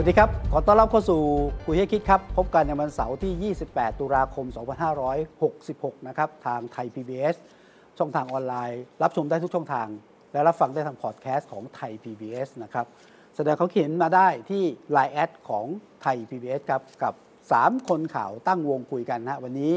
[0.00, 1.20] วัสดีครับ ขอต้อนรับเข้าสู่
[1.64, 4.46] คุยให้คิดครับ พบกันในวันเสาร์ที่ 28 ตุลาคม
[5.26, 7.36] 2566 นะครับ ทางไทย PBS
[7.98, 9.88] ช่องทางออนไลน์ รับชมได้ทุกช่องทาง
[10.32, 12.86] และรับฟังได้ทางพอดแคสต์ของไทย PBS นะครับ
[13.36, 14.62] แสดงเขาเขียนมาได้ที่
[14.96, 15.66] Line แอดของ
[16.02, 17.14] ไทย PBS ครับ กับ
[17.52, 19.72] 3 คนข่าวตั้งวงคุยกันนะฮะวันนี้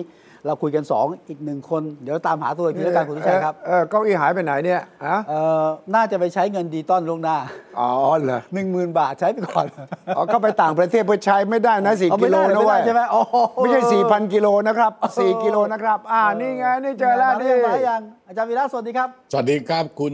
[0.46, 7.38] เราคุยกัน 2 อีกหนึ่งคน เดี๋ยวตามหาตัวอีกทีแล้วกันคุณทุชัยครับเออเก้าอี้หายไปไหนเนี่ยฮะเอ่อน่าจะไปใช้เงินดีต้อนล่วงหน้า
[7.80, 7.90] อ๋อ
[8.22, 9.68] เหรอ10,000บาทใช้ไปก่อน
[10.16, 20.14] อ๋อเข้าไปต่างประเทศเพื่อใช้ไม่ได้นะสี่เอากิไม่โลได้นะไม่เว้ได้ยใช่ไหมโอ้โหไม่ใช่สี่พันกิโลนะครับสี่กิโลนะครับ อ่านี่ไงนี่เจอแล้วมาหรืนี่ยังมาหรือยังอาจารย์วีระสวัสดีครับ สวัสดีครับคุณ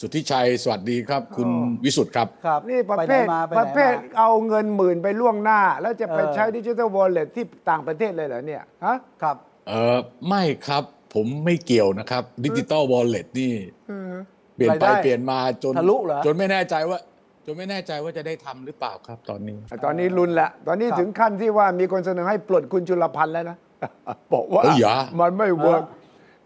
[0.00, 1.48] สุทธิชัย สวัสดีครับ คุณ
[1.84, 9.36] วิสุทธ์ครับครับนี่ประไไหเภทมาไไหนประเภทมาเอาเงินหมื่นไปล่วงหน้า แล้วจะไปเออใช้ดิจิทัลวอลเล็ตที่ต่างประเทศเลยเหรอเนี่ยฮะครับ
[9.68, 9.98] เออ
[10.28, 10.84] ไม่ครับ
[11.14, 13.52] ผมไม่เกี่ยวนะครับ digital wallet นี่
[14.56, 16.98] เปลี่ยนไปรายได้เปลี่ยนมาจนทะลุเหรอจนไม่แน่ใจว่า
[17.46, 23.56] จนไม่แน่ใจว่าจะได้ทำหรือเปล่าครับตอนนี้ ตอนนี้ลุ้นละ ตอนนี้ครับถึงขั้นที่ว่ามีคนเสนอให้ปลดคุณจุลพันธ์แล้วนะ
[24.34, 25.84] บอกว่าเอ้ยเหรอมันไม่ work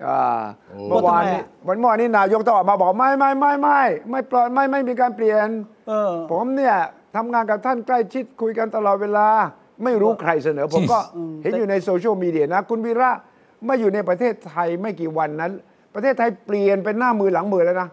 [0.06, 0.20] อ่า
[0.68, 5.48] โอ้เมื่อวานนี้วันเมื่อวานนี้นายกต้องออกมาบอกไม่ไม่ไม่ไม่ไม่ปลดไม่ไม่มีการเปลี่ยน
[5.88, 6.76] เออผมเนี่ย
[7.16, 9.28] ทำงานกับท่านใกล้ชิดคุยกันตลอดเวลา
[9.84, 13.10] ไม่รู้ใครเสนอ ผมก็อืมเห็นอยู่ในโซเชียลมีเดียนะ คุณวีระ
[13.66, 15.52] ไม่อยู่ในประเทศไทยไม่กี่วันนั้น
[15.94, 17.88] ประเทศไทยเปลี่ยนเป็นหน้ามือหลังมือแล้วนะ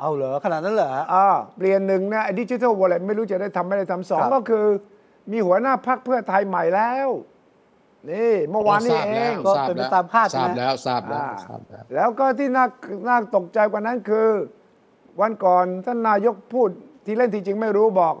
[0.00, 4.66] เอาเหรอ ขนาดนั้นเหรออ่าเปลี่ยนหนึ่งนะดิจิทัลวอลเล็ตไม่รู้จะได้ทำไม่ได้ทำสองครับก็คือ
[5.32, 7.08] มีหัวหน้าพักเพื่อไทยใหม่แล้ว
[8.10, 12.66] นี่เมื่อวานนี้เองก็ทราบเป็นไปแล้วตามคาดทราบนะแล้วทราบแล้วอ่าทราบแล้ว แล้วก็ที่น่า
[13.08, 14.28] น่าตกใจกว่านั้นคือ
[15.20, 16.68] วันก่อนท่านนายกพูด
[17.04, 18.14] ที่เล่นที่จริงไม่รู้บอก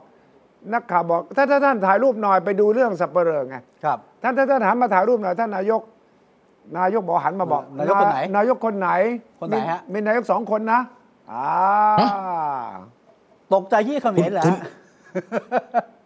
[0.74, 5.82] นักข่าวบอกถ้าถ้าท่านถ่ายรูปหน่อยไปดูเรื่องสับเปลือไงครับ ท่านถ้าท่านหันมาถ่ายรูปหน่อยท่านนายก
[6.78, 8.90] นายกบอกหันมาบอกนายกคนไหนนายกคนไหน
[9.40, 10.80] คนไหนฮะมีมีนายกสองคนนะ
[11.32, 11.48] อ่า
[13.54, 14.54] ตกใจยี่เขมรเหรอคุณ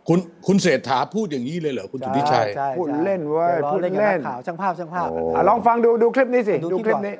[0.08, 7.14] คุณคุณเศรษฐาพูดอย่างนี้เลยเหรอคุณสุทธิชัยใช่พูดใช่เล่นเว้ยดี๋วราพูดเล่นกับเล่นนักข่าวช่างภาพช่างภาพโอ้อะลองฟังดูดูคลิปนี้สิ ดูดูคคลิลิปปก่อนนี้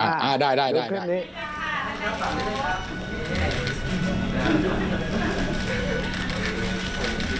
[0.00, 1.02] อ่าอ่าได้ได้ดูได้คลิป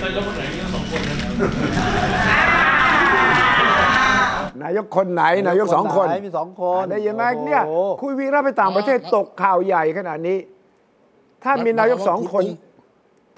[0.05, 0.63] ได้นี้
[4.63, 10.39] นายกคนไหนนายกสองคนไหมีสองคนได้ยินไหมเนี่ยโอ้โหคุยวีระไปต่างประเทศอ๋อตกข่าวใหญ่ขนาดนี้
[11.45, 12.45] ถ้ามีนายกสองคน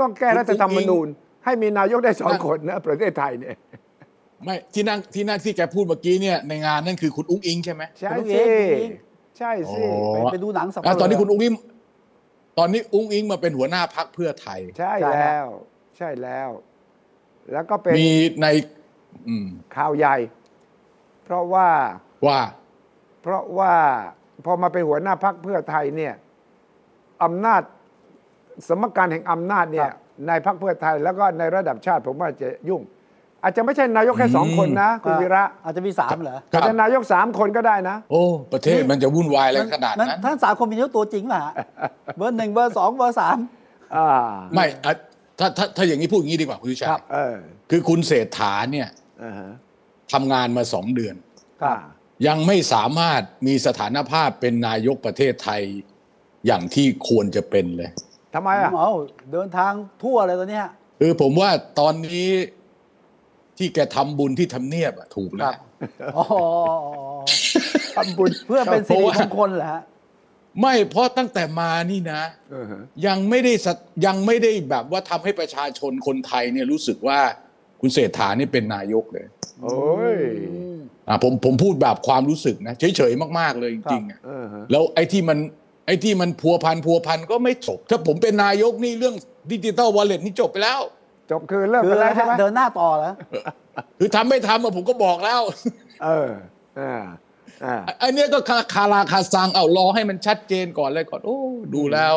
[0.00, 1.06] ต้องแก้รัฐธรรมนูญ
[1.44, 3.55] ให้มีนายกได้สองคนนะประเทศไทยเนี่ย
[4.44, 8.91] ไม่ที่นั่งที่นั่งที่แกพูดเมื่อกี้เนี่ยในงานนั่นคือคุณอุ้งอิงใช่ไหมใช่คุณสิเองคุณเอง
[9.38, 11.55] ใช่สิโอ้ไปไปดูหนังสับอะตอนนี้คุณอุ้งอิง
[12.59, 15.47] ตอนนี้อุ้งอิงมาเป็นหัวหน้าพักเพื่อไทย ใช่แล้ว
[15.99, 16.49] ใช่แล้ว
[17.53, 18.12] แล้วก็เป็นมี
[18.43, 18.47] ใน
[19.29, 19.47] อืม
[19.77, 20.17] ข่าวใหญ่
[21.25, 21.69] เพราะว่า
[22.27, 22.41] ว่า
[23.23, 23.75] เพราะว่า
[24.45, 26.15] พอมาเป็นหัวหน้าพักเพื่อไทยเนี่ย
[27.25, 27.62] อำนาจ
[28.69, 29.91] สมการแห่งอำนาจเนี่ย
[30.27, 32.83] ในพักเพื่อไทยแล้วก็ในระดับชาติผมว่าจะยุ่ง
[33.43, 41.55] อาจจะไม่ใช่นายกแค่สองคนนะ คุณวีระ อาจจะมีสามเหรอครัอาจบจะนายกสามคนก็ได้นะ โอ้ ประเทศมันจะวุ่นวายอะไรขนาดนั้นท่านสามคนมีนายกตัวจริงป่ะฮะ
[42.17, 43.39] เบอร์หนึ่งเบอร์สองเบอร์สาม
[43.97, 44.09] อ่า
[44.55, 44.93] ไม่อะ
[45.39, 47.37] ถ้าถ้าถ้าอย่างนี้พูดอย่างนี้ดีกว่าคุณวิชัยเออ
[47.71, 48.89] คือคุณเศรษฐาเนี่ย
[49.23, 49.53] อ่าฮะ
[50.13, 51.15] ทำงานมาสองเดือน
[51.65, 51.75] อ่า
[52.27, 55.63] ยังไม่สามารถมีสถานภาพเป็นนายกประเทศไทย
[56.47, 57.91] อย่างที่ควรจะเป็นเลย
[58.35, 58.93] ทำไมอะ เอา
[59.33, 60.67] เดินทางทั่วเลยตอนเนี้ย
[61.01, 62.29] คือผมว่าตอนนี้
[63.59, 65.55] ที่แกทำบุญที่ทำเนียบอะถูกแล้ว
[66.17, 66.25] อ๋อ
[67.97, 69.83] ทำบุญเพื่อเป็นสิริมงคลเหรอฮะ
[70.61, 72.22] ไม่เพราะตั้งแต่มานี่นะ
[72.53, 73.72] เออฮะยังไม่ได้สะ
[74.06, 77.21] ยังไม่ได้แบบว่าทำให้ประชาชนคนไทยเนี่ยรู้สึกว่า
[77.81, 79.26] คุณเศรษฐานี่เป็นนายกเลย
[79.62, 79.79] โอ้
[80.17, 80.19] ย
[81.08, 85.38] อ่าผมผมพูดแบบความรู้สึกนะ เฉยๆมาก ๆ เลยจริงๆอะเออฮะแล้วไอ้ที่มัน
[85.87, 89.14] ไอ้ที่มันพัวพันพัวพันก็ไม่จบ ถ้าผมเป็นนายกนี่เรื่อง
[89.53, 90.81] ดิจิตอลวอลเล็ตนี่จบไปแล้ว
[91.31, 93.14] จบคือเลิกคืกัอนแล้วใช่ไหมเดินหน้าต่อแล้ว
[93.99, 95.41] คือทำไม่ทำอะผมก็บอกแล้ว
[96.05, 96.31] เออ
[97.64, 101.38] อ่าอ่าอันเนี้ยก็คาคาราคาซังเอารอให้มันชัดเจนก่อนเลยก่อนโอ้
[101.75, 102.14] ดูแล้ว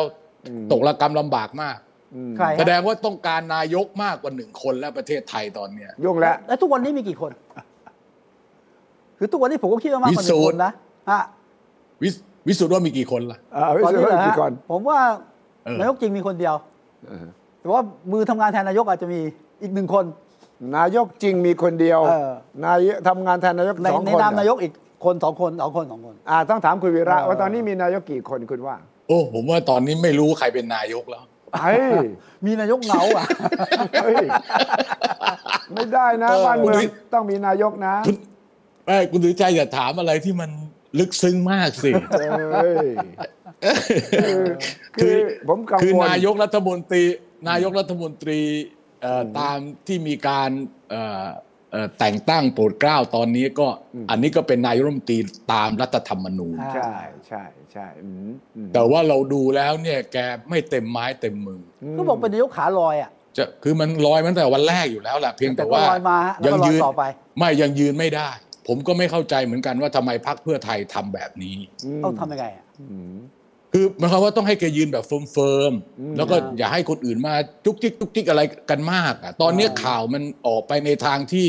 [0.72, 1.78] ตกระกรรมลำบากมาก
[2.36, 7.32] ใครแสดฮะงว่าต้องการนายกมากกว่าหนึ่งคนแล้วประเทศไทยตอนเนี้ยยุ่งแล้ว แล้วทุกวันนี้มีกี่คน
[9.18, 10.72] คือทุกวันนี้ผมก็คิดว่ามากกว่าหนึ่งคนนะ
[11.10, 11.22] ฮะ
[12.02, 12.14] วิส
[12.48, 14.98] วิสุทธ์ว่ามีกี่คนล่ะเออวิตอนศนี้วเหรอฮะกี่ก่อนผมว่า
[15.64, 16.54] เออนายกจริงมีคนเดียว
[17.06, 17.26] เออ
[17.60, 17.82] แต่ว่า
[18.12, 19.20] มือทำงานแทนนายกอาจจะมี
[19.62, 20.04] อีกหนึ่งคน
[20.76, 22.30] นายกจริงมีคนเดียวเออ
[22.66, 24.72] นายกทำงานแทนนายกในสองในคนนามเหรอนายกอีก
[25.04, 28.76] คนสองคนสองคนสองคน อ่าต้องถามคุณวีระเออว่าตอนนี้มีนายกกี่คนคุณว่า
[29.08, 31.22] โอ้ผมว่าตอนนี้ไม่รู้ใครเป็นนายกแล้ว
[31.62, 32.06] เฮ้ย
[32.46, 33.26] มีนายกเหงาอะ
[34.02, 34.24] เฮ้ย
[35.72, 38.16] ไม่ได้นะเออบ้านเมืองคุณวิต้องมีนายกนะคุณ
[38.86, 40.50] ไอ้ยคุณถือใจอย่าถามอะไรที่มัน
[40.98, 42.86] ลึกซึ้งมากสิเอ้ย
[44.22, 44.42] คือ
[44.96, 45.14] คือ
[45.48, 47.02] ผมกังคือวลนายกรัฐมนตรี
[47.48, 48.40] นายกรัฐมนตรี
[49.02, 50.50] เอ่ออตามที่มีการ
[50.90, 51.28] เอ่อเอ่อ
[51.98, 53.68] แต่งตั้งโปรดเกล้าตอนนี้ก็
[54.10, 55.18] อันนี้ก็เป็นนายกรัฐมนตรี
[55.52, 56.94] ตามรัฐธรรมนูญอ่าใช่
[57.28, 60.18] ใช่ใช่อืมอืมแต่ว่าเราดูแล้วเนี่ยแก
[60.48, 61.60] ไม่เต็มไม้เต็มมือ
[61.96, 67.02] ก็บอกเป็นนายกขาลอยอะจะคือมันลอยมาตั้งแต่วันแรกอยู่แล้วแหละเพียงแต่แต่ก็ว่าลอยมาฮะแล้วก็ลอยยืนต่อไป
[67.38, 68.28] ไม่ยังยืนไม่ได้
[68.66, 71.56] ผมก็ไม่เข้าใจเหมือนกันว่าทำไมพรรคเพื่อไทยทำแบบนี้
[72.04, 72.64] ต้องทำยังไงอะ
[73.72, 77.34] คือหมายความว่าต้องให้แกยืนแบบเฟิร์มๆแล้วก็อย่าให้คนอื่นมา
[77.64, 81.46] จุกจิกจุกจิกอะไรกันมากอะตอนเนี้ยข่าวมันออกไปในทางที่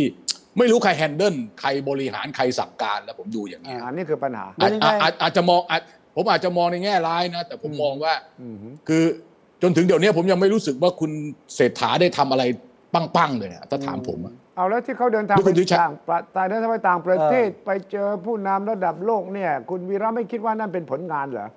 [0.58, 5.82] ไม่รู้ใครแฮนเดิลใครบริหารใครสั่งการแล้วผมดูอย่างนี้ยอันนี้คือปัญหาเป็นอาจยังไงอาจอาจอาจจะมองอาจ
[6.16, 8.14] ผมอาจจะมองในแง่ร้ายนะ แต่ผมมองว่า
[8.88, 9.04] คือ
[9.62, 11.12] จนถึงเดี๋ยวนี้ผมยังไม่รู้สึกว่าคุณ
[11.56, 12.44] เศรษฐาได้ทำอะไร
[12.96, 21.48] ปังๆเลยอะถ้าถามผมอะเอาแล้วที่เขาเดินทางนี่ไปคุณทิชัยต่างประเทศเดินทางไปต่างประเทศไปเจอผู้นำระดับโลกเนี่ย คุณวีระไม่คิดว่านั่นเป็นผลงานเหรอ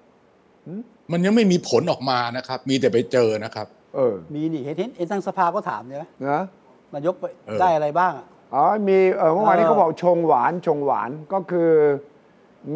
[1.13, 6.43] มันยังไม่มีผลออกมานะครับ มีแต่ไปเจอนะครับ เออมีนี่เห็นเห็นเห็นทางสภาก็ถามใช่ไหมนะ
[6.95, 11.71] นายกไปเออ ได้อะไรบ้างอะ อ๋อมีเออเมื่อวานนี้เออ เขาบอกชงหวานชงหวานก็คือ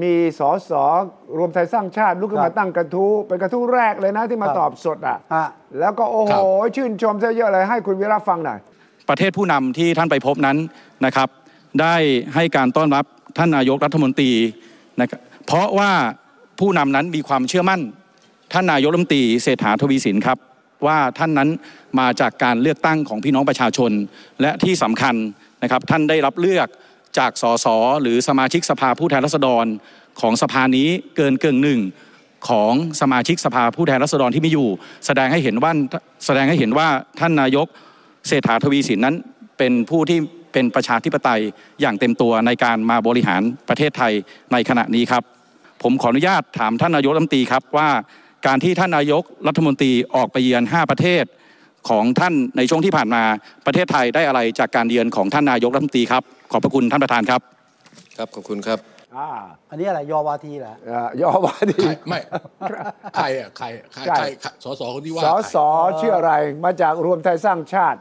[0.03, 0.85] มีสอสอ
[1.39, 5.47] รวมไทยสร้างชาติลุกขึ้นมาตั้งกระทู้เป็นกระทู้แรกเลยนะที่มาตอบสดอะ ฮะ
[5.79, 8.59] แล้วก็โอ้โห ครับ ชื่นชมซะเยอะเลยให้คุณวีระฟังหน่อย
[9.09, 10.57] ประเทศผู้นำที่ท่านไปพบนั้น
[11.07, 11.29] นะครับ
[11.81, 11.95] ได้
[12.35, 13.05] ให้การต้อนรับ
[13.39, 14.31] ท่านนายกรัฐมนตรี
[15.01, 15.91] นะครับเพราะว่า
[16.59, 17.81] ผู้นำนั้นมีความเชื่อมั่น
[18.53, 20.39] ท่านนายกรัฐมนตรีเศรษฐาทวีสินครับ
[20.87, 21.49] ว่าท่านนั้น
[21.99, 23.91] มาจากการเลือกตั้งของพี่น้องประชาชน
[24.41, 25.15] และที่สำคัญ
[25.63, 26.69] นะครับท่านได้รับเลือก
[27.19, 27.67] จากสส
[28.03, 29.67] หรือสมาชิกสภาผู้แทนราษฎร
[30.21, 31.81] ของสภานี้เกินเกินหนึ่ง
[32.49, 34.69] ของสมาชิกสภาผู้แทนราษฎรที่ไมีอยู่
[35.07, 35.73] แสดงให้เห็นว่า
[36.27, 36.89] แสดงให้เห็นว่า
[37.21, 37.67] ท่านนายก
[38.29, 39.17] เศรษฐาทวีสินนั้น
[39.59, 40.19] เป็นผู้ที่
[40.53, 41.41] เป็นประชาธิปไตย
[41.81, 44.13] อย่างเต็มตัวในการมาบริหารประเทศไทย
[44.53, 45.23] ในขณะนี้ครับ
[45.83, 47.89] ผมขออนุญาตถามท่านนายกรัฐมนตรีครับว่า
[48.47, 51.25] การที่ท่านนายกรัฐมนตรีออกไปเยือน 5 ประเทศ
[51.89, 53.23] ของท่านในช่วงที่ผ่านมา
[53.67, 56.23] ประเทศไทยได้อะไรจากการเยือนของท่านนายกรัฐมนตรีครับ
[56.53, 57.41] ขอบพระคุณท่านประธานครับ
[58.17, 58.79] ครับขอบคุณครับ
[59.17, 59.29] อ่า
[59.71, 62.19] อันนี้อะไรยอวาทีเหรอเอ่อยอวาดีใครไม่
[63.17, 65.69] ใครอะใครใครใช่ใครใครสสคนที่ว่าสอใครสอ
[66.01, 66.33] ชื่ออะไร
[66.65, 68.01] มาจากรวมไทยสร้างชาติ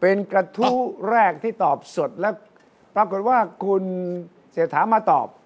[0.00, 0.76] เป็นกระทู้
[1.10, 2.30] แรกที่ตอบสดและ
[2.96, 3.82] ปรากฏว่าคุณ
[4.52, 5.41] เศรษฐามาตอบครับ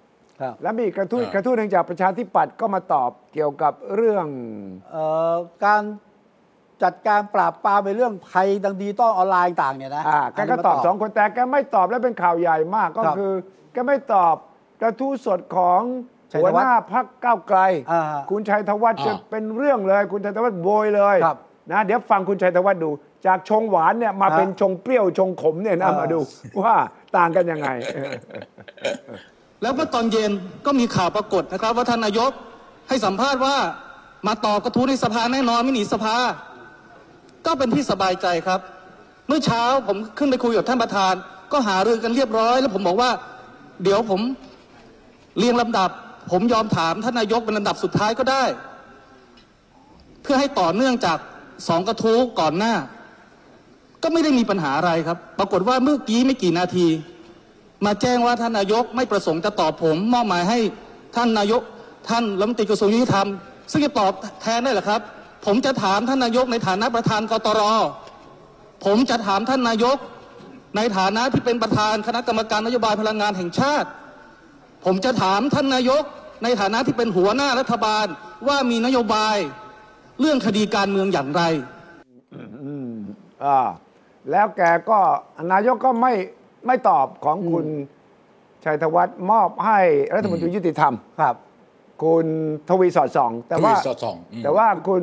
[0.63, 4.27] แล้วมีอีกกระทู้อ่ากระทู้หนึ่งจากประชาธิปัตย์ก็มาตอบเกี่ยวกับเรื่อง
[4.93, 5.35] เอ่อ
[5.65, 5.83] การ
[6.83, 13.33] จัดการปราบปรามในเรื่องภัยดังดิจิตอลออนไลน์ต่างเนี่ยนะอ่าแกก็ตอบสองคนแต่แกไม่ตอบแล้วเป็นข่าวใหญ่มากก็ครับคือ
[13.73, 14.35] แกไม่ตอบ
[14.83, 15.81] กระทู้สดของ
[16.33, 17.59] ชัยธหัวัวฒน์หน้าพักก้าวไกล
[17.93, 21.39] อ่าคุณชัยธวัฒน์จะเป็นเรื่องเลย คุณชัยธวัฒน์โวยเลยครับ
[21.73, 22.91] นะเดี๋ยวฟังคุณชัยธวัฒน์ดู
[23.27, 26.21] จากชงหวานเนี่ยมาฮะเป็นชงเปรี้ยวชงขมเนี่ยนะเออมาดู
[26.63, 26.75] ว่า
[27.17, 27.69] ต่างกันยังไง
[29.63, 30.33] แล้วเมื่อตอนเย็น
[30.67, 32.33] ก็มีข่าวปรากฏนะครับ ว่าท่านนายก
[32.89, 33.57] ให้สัมภาษณ์ว่า
[34.27, 36.17] มาตอบกระทู้ในสภาแน่นอนไม่หนีสภา
[37.47, 38.61] ก็เป็นที่สบายใจครับ
[39.29, 41.15] เมื่อเช้าผมขึ้นไปคุยกับท่านประธาน
[41.53, 43.11] ก็หารือกันเรียบร้อย แล้วผมบอกว่า
[43.83, 44.21] เดี๋ยวผม
[45.39, 45.91] เรียงลำดับ
[46.31, 48.45] ผมยอมถามท่านนายกเป็นลำดับสุดท้ายก็ได้
[50.23, 51.19] เพื่อให้ต่อเนื่องจาก
[51.69, 52.75] สองกระทู้ก่อนหน้า
[54.03, 56.87] ก็ไม่ได้มีปัญหาอะไรครับ ปรากฏว่าเมื่อกี้ไม่กี่นาที
[57.85, 60.59] มาแจ้งว่าท่านนายกไม่ประสงค์จะตอบผมมอบหมายให้
[61.17, 61.63] ท่านนายก
[62.09, 63.29] ท่านรัฐมนตรีกระทรวงยุติธรรม
[63.71, 65.01] ซึ่งจะตอบแทนได้หรือครับ
[65.47, 67.63] ผมจะถามท่านนายกในฐานะประธานกตร
[68.85, 69.97] ผมจะถามท่านนายก
[70.77, 73.89] ในฐานะที่เป็นประธานคณะกรรมการนโยบายพลังงานแห่งชาติ
[74.85, 76.03] ผมจะถามท่านนายก
[76.43, 78.07] ในฐานะที่เป็นหัวหน้ารัฐบาล
[78.49, 79.37] ว่ามีนโยบาย
[80.21, 81.43] เรื่องคดีการเมืองอย่างไร
[83.45, 83.61] อ่า
[84.31, 84.99] แล้วแกก็
[85.53, 86.13] นายกก็ไม่
[86.67, 87.67] ไม่ตอบของคุณ
[88.65, 89.79] ชัยธวัฒน์มอบให้
[90.15, 91.37] รัฐมนตรียุติธรรมครับ
[92.05, 92.27] คุณ
[92.69, 95.03] ทวีสอดส่อง แต่ว่าทวีสอดส่องอืมแต่ว่าคุณ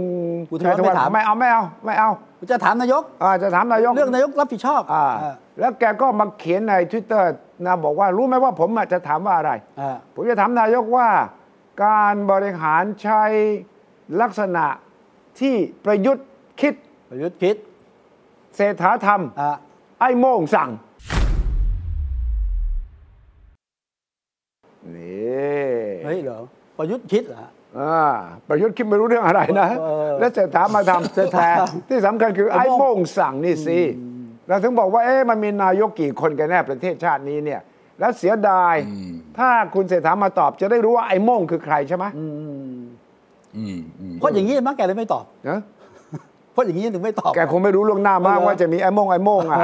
[0.50, 2.10] คุณชัยธวัฒน์ไม่ถามไม่เอาไม่เอาไม่เอา
[2.52, 7.24] จะถามนายกอ่าจะถามนายกเรื่องนายกรับผิดชอบอ่าอ่าแล้วแกก็มาเขียนใน Twitter
[7.66, 9.52] นะบอกว่ารู้ไหมว่าผมอะจะถามว่าอะไร
[9.82, 11.08] อ่าผมจะถามนายกว่า
[11.86, 13.24] การบริหารใช้
[14.22, 14.66] ลักษณะ
[15.40, 15.56] ที่
[15.86, 16.26] ประยุทธ์
[16.62, 16.74] คิด
[17.10, 17.56] ประยุทธ์คิด
[18.56, 19.08] เศรษฐาท
[19.40, 20.70] อ่าำไอ้โม่งสั่ง
[24.98, 26.40] นี่เฮ้ยเหรอ
[26.78, 27.46] ประยุทธ์คิดเหรอ
[27.80, 28.12] อ่า
[28.50, 31.48] ประยุทธ์คิดไม่รู้เรื่องอะไรนะเออแล้วเศรษฐามาทำเศรษฐาแต่
[31.90, 33.80] ที่สำคัญคือไอ้ไอ้โม่งโม่งสั่งนี่สิ
[34.48, 37.62] เราถึงบอกว่าเอ๊ะมันมีนายกกี่คนกันแน่ประเทศชาตินี้เนี่ย
[38.00, 42.34] แล้วเสียดายอืมถ้าคุณเศรษฐามาตอบจะได้รู้ว่าไอ้โม่งคือใครใช่ไหมอืม
[43.58, 45.60] อืมอืมเพราะอย่างนี้มั้งแกเลยไม่ตอบนะ
[46.54, 49.60] เพราะอย่างนี้ถึงไม่ตอบ แกคงไม่รู้ล่วงหน้ามากเออว่าจะมีไอ้โม่งไอ้โม่งอะ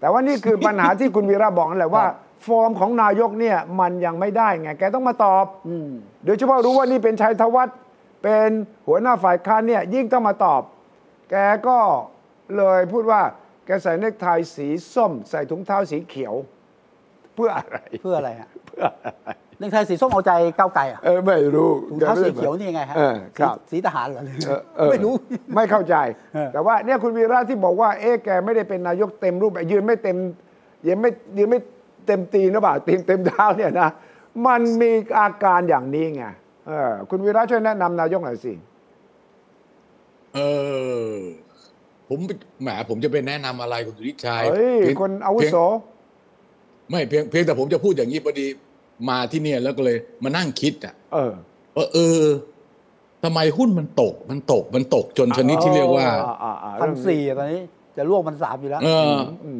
[0.00, 2.04] แต่ว่านี่คือปัญหาที่คุณวีระบอกนั่นแหละว่า
[2.46, 5.90] ฟอร์มของนายกเนี่ยมันยังไม่ได้ไง แกต้องมาตอบอืม
[6.24, 7.76] โดยเฉพาะรู้ว่านี่เป็นชัยธวัฒน์
[8.22, 8.50] เป็น
[8.86, 10.62] หัวหน้าฝ่ายค้านเนี่ยยิ่งต้องมาตอบ
[11.30, 11.34] แก
[11.68, 11.78] ก็
[12.56, 13.22] เลยพูดว่า
[13.66, 16.34] แกใส่เนคไทสีส้ม ใส่ถุงเท้าสีเขียว
[17.34, 18.50] เพื่ออะไร เพื่ออะไรฮะ
[19.58, 25.14] เรื่องไทยสีส้มเอาใจก้าวไกลอะเออไม่รู้ถุงเท้าสีเขียวนี่ยังไงฮะเออครับสีสีทหารเหรอเออเออไม่รู้
[25.54, 25.96] ไม่เข้าใจ
[26.34, 30.16] เออแต่ว่าเนี่ยคุณวีระที่บอกว่าเอ๊ะแกไม่ได้เป็นนายกเต็มรูปแบบยืนไม่เต็ม
[30.86, 31.60] ยืนไม่ยืนไม่
[32.06, 33.90] เต็มตีนหรือเปล่าตีนเต็มเท้าเนี่ยนะ
[34.46, 36.24] มันมีอาการอย่างนี้ไง
[36.66, 38.52] เออคุณวีระช่วยแนะนำนายกหน่อยสิ
[40.34, 40.38] เอ
[41.10, 41.14] อ
[42.08, 42.18] ผม
[42.62, 45.56] แหมผมจะไปแนะนำอะไรคุณสุริชัยเฮ้ยพียงคนอาวุโส
[46.88, 48.46] เพียงไม่เพียงเพียงแต่ผมจะพูดอย่างนี้พอดี
[49.08, 51.32] มาที่เนี่ยแล้วก็เลย มานั่งคิดอะเออ
[51.76, 52.22] ว่าเออ
[53.24, 57.62] ทำไมหุ้นมันตก มันตกมันตกจนชนิดที่เรียกว่าอ่อ่อ่าพันเรื่องสี่ตอนนี้
[57.96, 59.14] จะล่วงพันสามอยู่แล้วเออ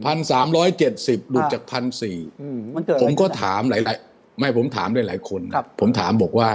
[0.06, 6.50] พันสามร้อยเจ็ดสิบหลุดอ่าจากพันสี่อืมมันเกิดอะผไรมก็ขึ้นอะถามหลายๆ ไม่ผมถามหลายๆคนนะครับผมถามบอกว่า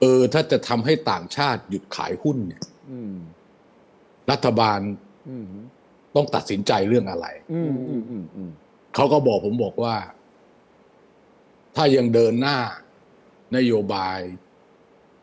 [0.00, 3.16] เออถ้าจะทำให้ต่างชาติหยุดขายหุ้นเนี่ยอืม
[4.30, 4.78] รัฐบาล
[5.28, 5.46] อืม
[6.14, 8.50] ต้องตัดสินใจเรื่องอะไรอืมอืมอืมอืม
[8.94, 9.94] เขาก็บอกผมบอกว่า
[11.76, 12.58] ถ้ายังเดินหน้า
[13.56, 14.18] นโยบาย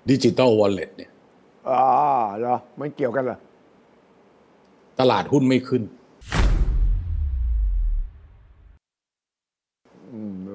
[0.09, 1.11] ดิจิ t a ลวอลเล็ตเนี่ย
[1.69, 1.83] อ่า
[2.39, 3.37] เหรอมันเกี่ยวกันเหรอ
[4.99, 5.83] ตลาดหุ้นไม่ขึ้น
[10.13, 10.51] อืมเอ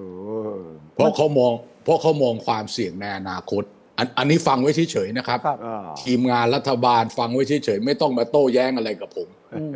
[0.57, 0.59] อ
[0.95, 1.53] เพราะเขามอง
[1.85, 3.63] เพราะเขามองความเสี่ยงในอนาคต
[3.99, 9.29] อันอันนี้ฟังไว้เฉยๆนะครับครับอ่าทีมงานรัฐบาลฟังไว้เฉยๆไม่ต้องมาโต้แย้งอะไรกับผม
[9.61, 9.75] อืม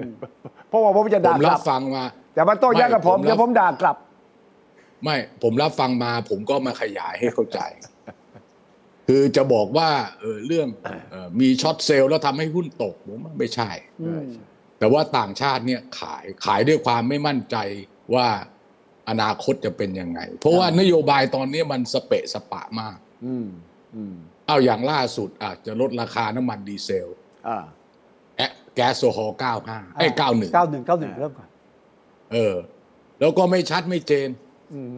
[0.69, 2.05] เพราะว่าผมจะผด่ามกรัลับบฟังมา
[2.35, 3.97] แต่มาโต้แย้งกับผมไม่ผมรับเดี๋ยวผมด่ากลับ
[5.05, 7.61] ไม่ผมรับฟังมา ผมก็มาขยายให้เข้าใจ
[9.09, 9.89] คือจะบอกว่า
[10.21, 10.69] เออเรื่อง
[11.11, 13.71] เออมีช็อตเซลล์แล้วทำให้หุ้นตกผมว่าไม่ใช่
[14.03, 14.27] อืม
[14.83, 17.57] แต่ว่าต่างชาติเนี่ยขายขายด้วยความไม่มั่นใจ
[18.15, 18.27] ว่า
[19.09, 23.49] อนาคตจะเป็นยังไง เพราะว่านโยบายตอนนี้มันสเปะสปะมาก อืม
[23.97, 24.15] อืม
[24.47, 27.09] เอาอย่างล่าสุดอาจจะลดราคาน้ำมันดีเซล
[27.49, 27.65] อ่า
[28.37, 29.37] แอะแก๊สโซฮอล์
[29.67, 31.49] 95ไอ้ย91เก้าหนึ่งเก้าหนึ่งเริ่มก่อน
[32.33, 32.55] เออ
[33.21, 34.31] แล้วก็ไม่ชัดไม่เจน
[34.73, 34.97] อืม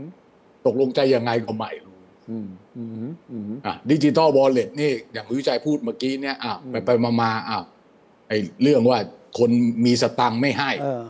[0.66, 1.96] ตกลงใจยังไงก็ไม่รู้
[2.30, 2.90] อืมอืม
[3.32, 7.64] อืมอะดิจิตอลวอลเล็ตนี่อย่างวิจัยพูดเมื่อกี้เนี่ยอ้าวไปไปมามาอ้าว
[8.28, 8.98] ไอ้เรื่องว่า
[9.38, 9.50] คน
[9.84, 11.04] มีสตังค์ไม่ให้ เออ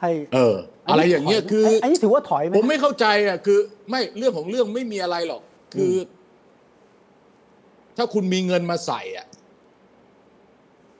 [0.00, 0.54] ให้ เออ
[0.88, 3.58] อะไรอย่างเงี้ยคือ อันนี้ถือว่าถอยไหมผมไม่เข้าใจอะคือ
[3.90, 5.42] ไม่เรื่องของเรื่องไม่มีอะไรหรอก
[5.74, 5.94] คือ
[7.96, 9.26] ถ้าคุณมีเงินมาใส่อะ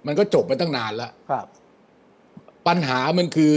[0.07, 1.47] มันก็จบไปตั้งนานแล้วครับ
[2.69, 3.53] ปัญหามันคือ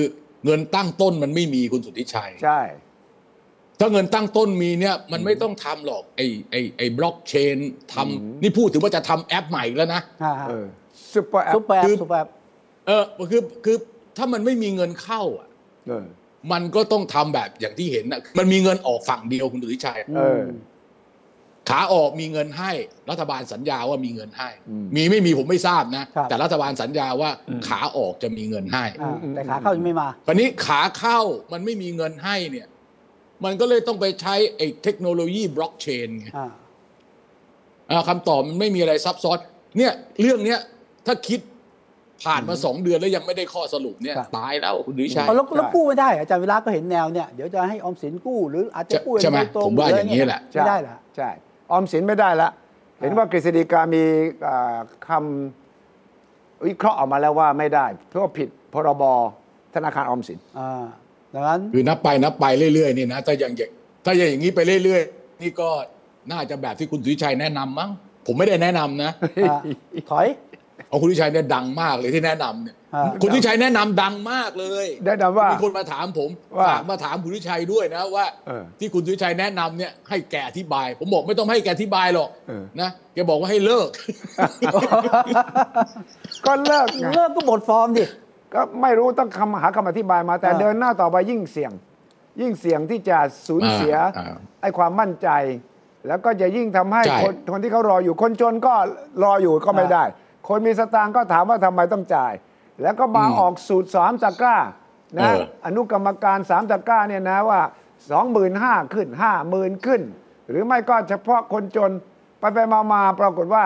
[0.46, 2.62] เงินตั้งต้นมันไม่มีคุณสุทธิชัย ใช่
[3.80, 7.58] ถ้าเงินตั้งต้นมีเนี่ย มันไม่ต้องทำหรอก ไอ้ไอ้ไอ้บล็อกเชน
[7.94, 10.66] ทำนี่พูดถึงว่าจะทำแอปใหม่แล้วนะ อ่าเออ
[11.14, 12.30] super app super app คือ super app
[12.88, 13.78] เออคือคือ
[14.18, 15.48] ถ้ามันไม่มีเงินเข้าอะ
[15.88, 16.06] เออ
[16.52, 20.42] มันก็ต้องทำแบบอย่างที่เห็นนะมันมีเงินออกฝั่งเดียวคุณสุทธิชัยเออ
[21.70, 22.72] ขาออกมีเงินให้
[23.10, 27.30] รัฐบาลสัญญาว่ามีเงินให้อืมมีไม่มีผมไม่ทราบนะครับแต่รัฐบาลสัญญาว่า
[27.68, 31.20] ขาออกจะมีเงินให้อ่าแต่ขาเข้ายังไม่มาคราวนี้ขาเข้า
[31.52, 32.68] มันไม่มีเงินให้เนี่ย
[33.44, 36.52] มันก็เลยต้องไปใช้ไอ้เทคโนโลยีบล็อกเชนไงอ่า
[37.90, 39.38] อ่าคำตอบมันไม่มีอะไรซับซ้อน
[39.78, 40.60] เนี่ย เรื่องเนี้ย
[41.06, 41.40] ถ้าคิด
[42.26, 51.30] ผ่านมาสองเดือนแล้วยังไม่ได้ข้อสรุปเนี่ยครับตายแล้วคุณดุชัยเอาแล้วแล้วกู้ไม่ได้ อาจารย์เวลาก็เห็นแนวเนี่ยเดี๋ยวจะให้ออมสินกู้หรืออาจจะกู้ใช่ไหมโดยตรงผมว่ารืะไรอย่างนี้แหละไม่ได้เหรอใช่
[51.72, 52.50] ออมสินไม่ได้ละ
[53.00, 54.04] เห็นว่ากฤษฎีกามี
[54.48, 54.78] อ่า
[55.08, 59.04] คำวิเคราะห์ออกมาแล้วว่าไม่ได้ เพราะว่าผิดพรบ
[59.76, 60.86] ธนาคารออมสินอ่า
[61.34, 63.70] ดังนั้นคือนับไปนับไปเรื่อยๆนี่นะถ้าอย่างอย่าง
[64.06, 65.70] ถ้าอย่างนี้ไปเรื่อยๆ นี่ก็
[66.32, 67.90] น่าจะแบบที่คุณสุวิชัยแนะนำมั้ง
[68.26, 69.12] ผมไม่ได้แนะนำนะ
[69.50, 69.60] อ่า
[70.12, 70.28] ถอย
[70.90, 83.90] เอาคุณสุวิชัยเนี่ยดังมากเลยที่แนะนำเนี่ยอ่าคุณสุวิชัยแนะนำดังมากเลยแนะนำว่ามีคนมาถามผมว่าฝากมาถามคุณสุวิชัยด้วยนะว่าเออที่คุณสุวิชัยแนะนำเนี่ยให้แกอธิบาย ผมบอกไม่ต้องให้แกอธิบายหรอกเออนะแกบอกว่าให้เลิก
[86.46, 88.06] ก็เลิกไงเริ่มก็หมดฟอร์มดิ
[88.54, 91.72] ก็ไม่รู้ต้องคำหาคำอธิบายมา แต่อ่าเดินหน้าต่อไปยิ่งเสี่ยง
[92.42, 95.30] ยิ่งเสี่ยงที่จะสูญเสียอ่าอ่าไอ้ความมั่นใจ
[96.08, 98.74] แล้วก็จะยิ่งทำให้ใช่คนคนที่เขารออยู่คนจนก็
[99.24, 100.04] รออยู่ก็ไม่ได้
[100.48, 102.34] คนมีสตางค์ก็ถามว่าทำไมต้องจ่าย
[102.82, 104.58] แล้วก็มาออกสูตรสามตะกร้า
[105.18, 107.62] นะเอออนุกรรมการสามตะกร้าเนี่ยนะว่า
[108.12, 110.02] สองหมื่นห้าขึ้นห้าหมื่นขึ้น
[110.50, 111.92] หรือไม่ก็เฉพาะคนจน
[112.40, 113.66] ไปไปมามาปรากฏว่า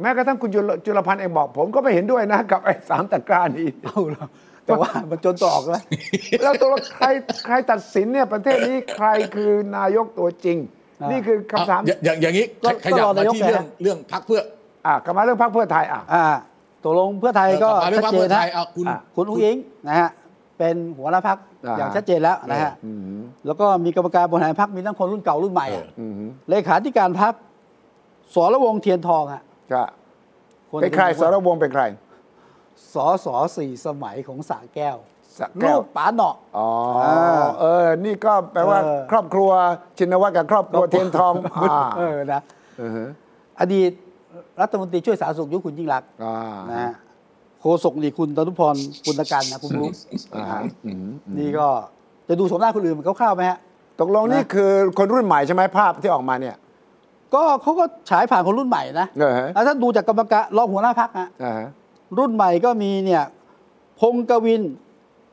[0.00, 4.26] แม้กระทั่งคุณจุลจุลพันธ์เองบอก ผมก็ไม่เห็นด้วยนะ กับไอ้สามตะกร้านี้เอาเหรอ
[4.64, 5.82] แต่ว่ามันจนตัวออกแล้ว
[6.42, 7.06] แล้วตัวใคร
[7.46, 10.58] ใครตัดสินเนี่ยประเทศนี้ใครคือนายกตัวจริง
[11.00, 14.40] อ่านี่นี่คือคำถามอะอย่างอย่างนี้ก็ขยับก็รอมานายกที่ไงเรื่องฮะเรื่องพักเพื่อ
[14.86, 16.24] อะกลับมาเรื่องพรรคเพื่อไทยอะอ่า
[16.84, 20.10] ตกลงเพื่อไทยก็กลับมาเรื่องชัพัดกเจเพื่นอไทนะยเอาคุณ อะคุณอุ้งอิงนะฮะ
[20.58, 26.12] เป็นหัวหน้าพักอ่า อย่างชัดเจนแล้วนะฮะอืมแล้วก็มีกรรมการบริหารพักมีทั้งคนรุ่นเก่ารุ่นใหม่เอออืม
[26.50, 27.32] เลขาธิการพัก
[28.34, 29.82] สรวงศ์เทียนทองฮะก็
[30.76, 31.84] นเป็นใครสรวงศ์เป็นใคร
[32.94, 34.96] สอสอสี่สมัยของสระแก้ว
[35.38, 36.68] สระแก้ลูว กป๋าเนาะ อ๋อ
[37.04, 39.50] อ่าเออ นี่ก็แปลว่าเออ ครอบครัว
[39.98, 42.42] ชินวัตรกับครอบครัวเทียนทองอ่าเออนะ
[42.78, 43.08] เออฮะ
[43.60, 43.90] อดีต
[44.60, 46.36] รัฐมนตรีช่วยสาธารณสุขยุคคุณยิ่งรักษณ์อ่า
[46.70, 46.92] นะฮะ
[47.60, 48.74] โฆษกนี่คุณตนุพร
[49.04, 49.88] ปุณกันนะคุณรู้
[50.34, 51.06] อ่าฮะอืม
[51.38, 51.66] นี่ก็
[52.28, 53.58] จะดูสมหน้าคนอื่นมันคร่าวๆไหมฮะ
[54.00, 56.56] ตกลงนี่คือคนรุ่นใหม่ใช่ไหมภาพที่ออกมาเนี่ย
[57.34, 61.68] ก็เขาก็ฉายผ่านคนรุ่นใหม่นะเออฮะ แล้วถ้าดูจากกรรมการรองหัวหน้าพักฮะ อ่าฮะ
[62.18, 63.22] รุ่นใหม่ก็มีเนี่ย
[64.00, 64.62] พงกวิน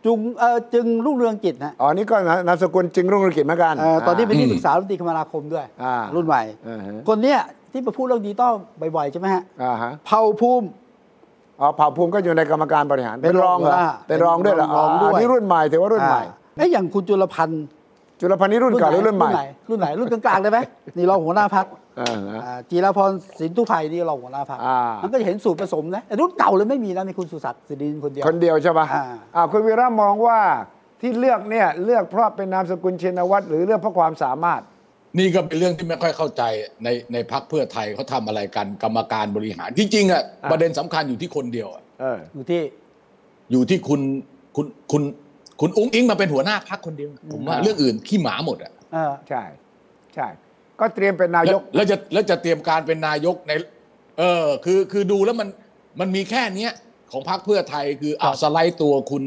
[0.05, 2.15] จุงเออจึงรุ่งเรืองกิจนะอ๋อ นี่ก็
[2.47, 7.39] นามสกุลจึงรุ่งเรืองกิจเหมือนกันเอ่อตอนนี้เป็นที่ปรึกษารัฐมนตรีคมนาคมด้วย อ่ารุ่นใหม่ อ่าฮะ คนเนี้ย
[7.71, 8.53] ที่มาพูดเรื่องดิจิตอล
[8.95, 10.67] บ่อยๆใช่ไหมฮะอ่าฮะเผ่าภูมิ
[11.59, 17.63] อ๋อเผ่าภูมิก็อยู่ในกรรมการบริหาร เป็นรองเหรออ่าเป็นรองด้วยเหรอเป็นรองด้วยอ๋อนี่รุ่นใหม่ถือว่ารุ่นใหม่อ่าเอ้ยอย่างคุณจุลพันธ์
[18.19, 20.59] จุลพันธ์นี่รุ่นเก่าหรือรุ่นใหม่ไหรุ่นไหนรุ่นกลางๆได้ไหม
[20.97, 21.65] นี่รองหัวหน้าพัก
[21.99, 29.03] อ่าฮะจีรพรสินทุไพนี่รองหัวหน้าพักอ่ามัมันก็จะเห็นสูตรผสมนะแต่รุ่นเก่าเลยไม่มีนะมีคุณสุศักดิ์สิรินคนเดียวคนเดียวใช่ปะอ่า
[29.35, 30.39] อ่าคุณวีระมองว่า
[31.01, 34.61] ที่เลือกเนี่ยเลือกเพราะเป็นนามสกุลชินวัตรหรือเลือกเพราะความสามารถ
[35.17, 36.43] นี่ก็เป็นเรื่องที่ไม่ค่อยเข้าใจ
[36.83, 42.61] ในในพักเพื่อไทยเขาทำอะไรกันกรรมการบริหารจริงๆอะอะประเด็นสำคัญอยู่ที่คนเดียวอะเออ อยู่ที่
[43.51, 44.01] อยู่ที่คุณ
[44.55, 45.03] คุณคุณ
[45.61, 49.43] คุณอุ้งอิงมาเป็นหัวหน้าพักคนเดียว ผมว่าอ่าเรื่องอื่นขี้หมาหมดอะเออ ใช่
[50.15, 50.27] ใช่
[50.79, 53.51] ก็เตรียมเป็นนายกแล้วแล้วจะแล้วจะเตรียมการเป็นนายกใน
[54.19, 55.49] เออ คือคือดูแล้วมัน
[55.99, 56.71] มันมีแค่เนี้ย
[57.11, 59.23] ของพรรคเพื่อไทยคือเอาสไลด์ตัวคุณ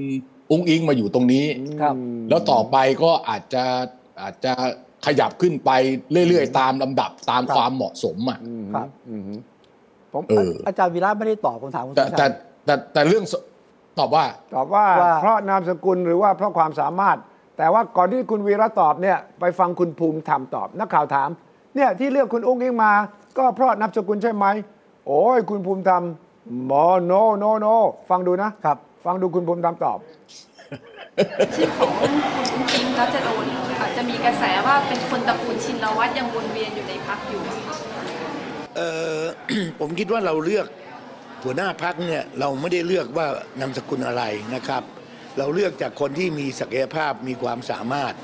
[0.51, 1.47] อุ้งอิงมาอยู่ตรงนี้
[1.81, 1.95] ครับ
[2.29, 3.65] แล้วต่อไปก็อาจจะ
[4.23, 4.53] อาจจะ
[5.05, 5.71] ขยับขึ้นไป
[6.29, 9.23] เรื่อยๆ ตามลำดับตามครับความเหมาะสมอะอืมครับ อืม
[10.13, 13.35] ผมเออ อาจารย์วีระไม่ได้ตอบคำถามคุณแต่สุชาแต่ติแต่แต่เรื่องส
[13.99, 17.19] ตอบว่า ตอบว่าว่าเพราะนามสกุลหรือว่าเพราะความสามารถ
[17.59, 21.29] แต่ว่าก่อนที่คุณวีระตอบเนี่ยไปฟังคุณภูมิธรรมตอบ นักข่าวถาม
[21.77, 22.93] เนี่ยที่เลือกคุณอุ้งอิงมา
[23.39, 24.47] ก็เพราะนามสกุลใช่ไหม
[25.07, 26.03] โอ้ยคุณภูมิธรรม
[26.67, 27.67] หมอโนโนโน
[28.11, 29.99] ฟังดูนะครับ ฟังดูคุณภูมิธรรมตอบ
[31.57, 32.13] ชื่อของคุณ
[32.75, 33.47] อิงแล้วจะโดน
[33.89, 37.43] จจะมีกระแสว่าเป็นคนตระกูลชินวัตรยังวนเวียนอยู่ในพักอยู่
[38.77, 38.81] เอ
[39.19, 39.23] อ
[39.81, 40.67] ผมคิดว่าเราเลือก
[41.45, 43.27] หัวหน้าพักเนี่ยเราไม่ได้เลือกว่า
[43.61, 44.23] นามสกุลอะไร
[44.55, 44.83] นะครับ
[45.39, 48.15] เราเลือกจากคนที่มีศักยภาพมีความสามารถ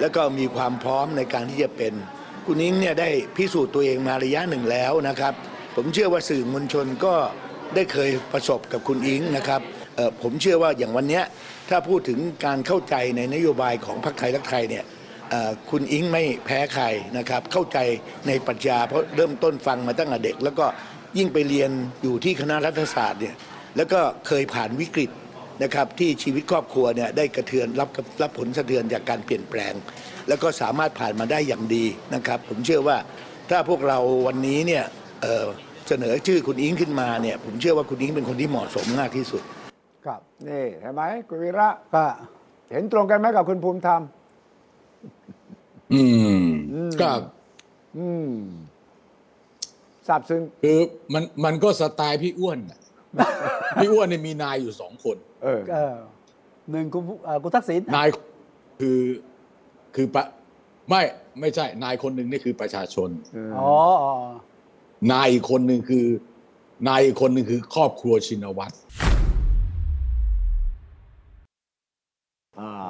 [0.00, 1.92] แล้วก็มีความพร้อมในการที่จะเป็น
[2.46, 5.34] คุณนิ้งเนี่ยได้พิสูจน์ตัวเองมาระยะหนึ่งแล้วนะครับ
[5.76, 7.14] ผมเชื่อว่าสื่อมวลชนก็
[7.74, 9.60] ได้เคยประสบกับคุณอิงนะครับ
[10.22, 11.24] ผมเชื่อว่าอย่างวันเนี้ย
[11.70, 14.84] ถ้าพูดถึงการเข้าใจในนโยบายของพรรคไทยรักไทยเนี่ย
[15.70, 16.84] คุณอิงไม่แพ้ใคร
[17.18, 17.78] นะครับ เข้าใจ
[18.26, 20.66] ในปรัชญาเพราะเริ่มต้นฟังมาตั้งแต่เด็ก แล้วก็
[21.18, 21.70] ยิ่งไปเรียน
[22.02, 23.34] อยู่ที่คณะรัฐศาสตร์เนี่ย
[23.76, 25.10] แล้วก็เคยผ่านวิกฤต
[25.62, 27.88] นะครับที่ชีวิตครอบครัวเนี่ยได้กระเทือนรับ
[28.22, 29.74] รับผลสะเทือนจากการเปลี่ยนแปลง
[30.28, 32.96] แล้วก็สามารถผ่านมาได้อย่างดีนะครับ ผมเชื่อว่า
[33.50, 34.84] ถ้าพวกเราวันนี้เนี่ย
[35.22, 39.42] เเสนอชื่อคุณอิงขึ้นมาเนี่ยผมเชื่อว่าคุณอิงเป็นคนที่เหมาะสมมากที่สุด
[40.08, 42.04] ครับนี่เห็นไหมคุณวีระก็
[42.70, 44.02] เห็นตรงกันไหมกับคุณภูมิธรรม
[45.92, 46.02] อื
[46.40, 46.44] ม
[47.00, 47.10] ก็
[47.98, 48.32] อืม
[50.06, 50.78] ทราบซึ้งคือ
[51.14, 52.80] มันมันก็สไตล์พี่อ้วนน่ะ
[53.76, 55.96] พี่อ้วนเนี่ยมีนายอยู่สองคน เออเออ
[56.70, 58.08] หนึ่งคุณเอ่อคุณทักษิณนาย
[58.80, 59.00] คือ
[59.94, 60.24] คือปะ
[60.88, 61.02] ไม่
[61.40, 63.08] ไม่ใช่ นายคนหนึ่งนี่คือประชาชน
[63.56, 63.70] อ๋อ
[64.02, 64.12] อ๋อ
[65.12, 66.06] นายอีกคนหนึ่งคือ
[66.88, 68.74] นายอีกคนหนึ่งคือครอบครัวชินวัตร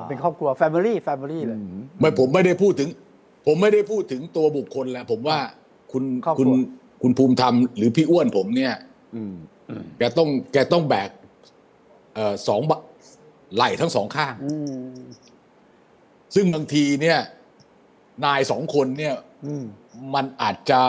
[0.09, 1.59] เป็นครอบครัว Family Family เลย
[2.01, 2.89] ไม่ผมไม่ได้พูดถึง
[3.47, 5.39] ผมไม่ได้พูดถึงตัวบุคคลแล้วผมว่า
[5.93, 6.51] คุณครอบครัวคุณ
[7.03, 8.75] คุณภูมิธรรมหรือพี่อ้วนผมเนี่ย
[9.99, 11.11] แกต้องแกต้องแบก
[12.15, 12.81] เอ่อสองบะ
[13.55, 14.55] ไหล่ทั้งสองข้างอื
[14.93, 14.99] ม
[16.35, 17.19] ซึ่งบางทีเนี่ย
[18.25, 19.15] นายสองคนเนี่ย
[19.47, 19.65] อืม
[20.15, 20.81] มันอาจจะ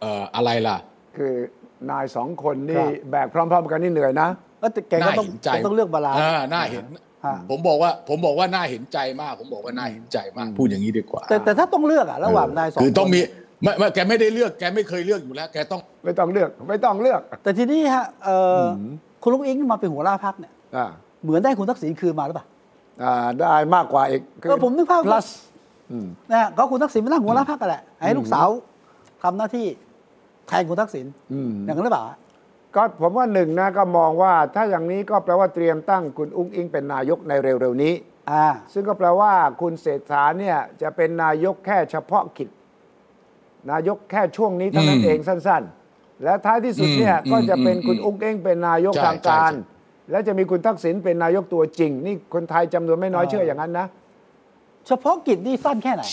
[0.00, 0.76] เอ่ออะไรล่ะ
[1.16, 1.34] คือ
[1.90, 4.28] นายสองคนคนี่รับแบกพร้อม ๆ กันนี่เหนื่อยนะ
[4.60, 7.02] แล้วแต่แกก็น่าต้องเห็นใจแกต้องเลือกบาลานซ์อ่าน่าเห็นฮะ
[7.50, 13.20] ผมบอกว่าผมบอกว่าน่าเห็นใจมาก ผมบอกว่าน่าเห็นใจมากพูดอย่างนี้ดีกว่า แต่แต่ถ้าต้องเลือกอะระหว่างนายสองคือต้องคนมี
[13.62, 18.80] ไม่ไม่แกไม่ได้เลือกแกไม่เคยเลือกอยู่แล้ว แกต้องไม่ต้องเลือก ไม่ต้องเลือก แต่ทีนี้ฮะเอ่ออ
[19.22, 20.86] คุณลุงอิงมาเป็นหัวหน้าพักเนี่ยอ่า
[21.22, 22.46] เหมือนได้คุณทักษิณคืนมาหรือเปล่า
[23.02, 25.26] อ่าได้มากกว่าอีกเออผมนึกภาพ plus
[26.30, 28.48] นะฮะก็คุณทักษิณมานั่งหัวหน้าพักกันแหละให้ลูกสาว
[29.22, 29.66] ทำหน้าที่
[30.48, 32.18] แทนคุณทักษิณอืมอย่างนั้นหรือเปล่าฮะ
[32.74, 37.94] ก็ผมว่าหนึ่งนะก็มองว่าถ้าอย่างนี้ก็แปลว่าเตรียมตั้งคุณอุ้งอิงเป็นนายกในเร็วๆนี้
[38.30, 42.48] อ่า ซึ่งก็แปลว่าคุณเศรษฐาเนี่ยจะเป็นนายกแค่เฉพาะกิจ
[43.70, 53.86] นายกแค่ช่วงนี้เท่านั้นอืมเองสั้นๆ และท้ายที่สุดเนี่ยอืมก็จะเป็นอืมคุณอืมอุ้งอิงเป็นนายกใช่ทางการใช่ใช่ และจะมีคุณทักษิณเป็นนายกตัวจริง นี่คนไทยจำนวนไม่น้อยเชื่ออย่างนั้นนะ
[54.86, 56.04] เฉพาะกิจนี่สั้นแค่ไหน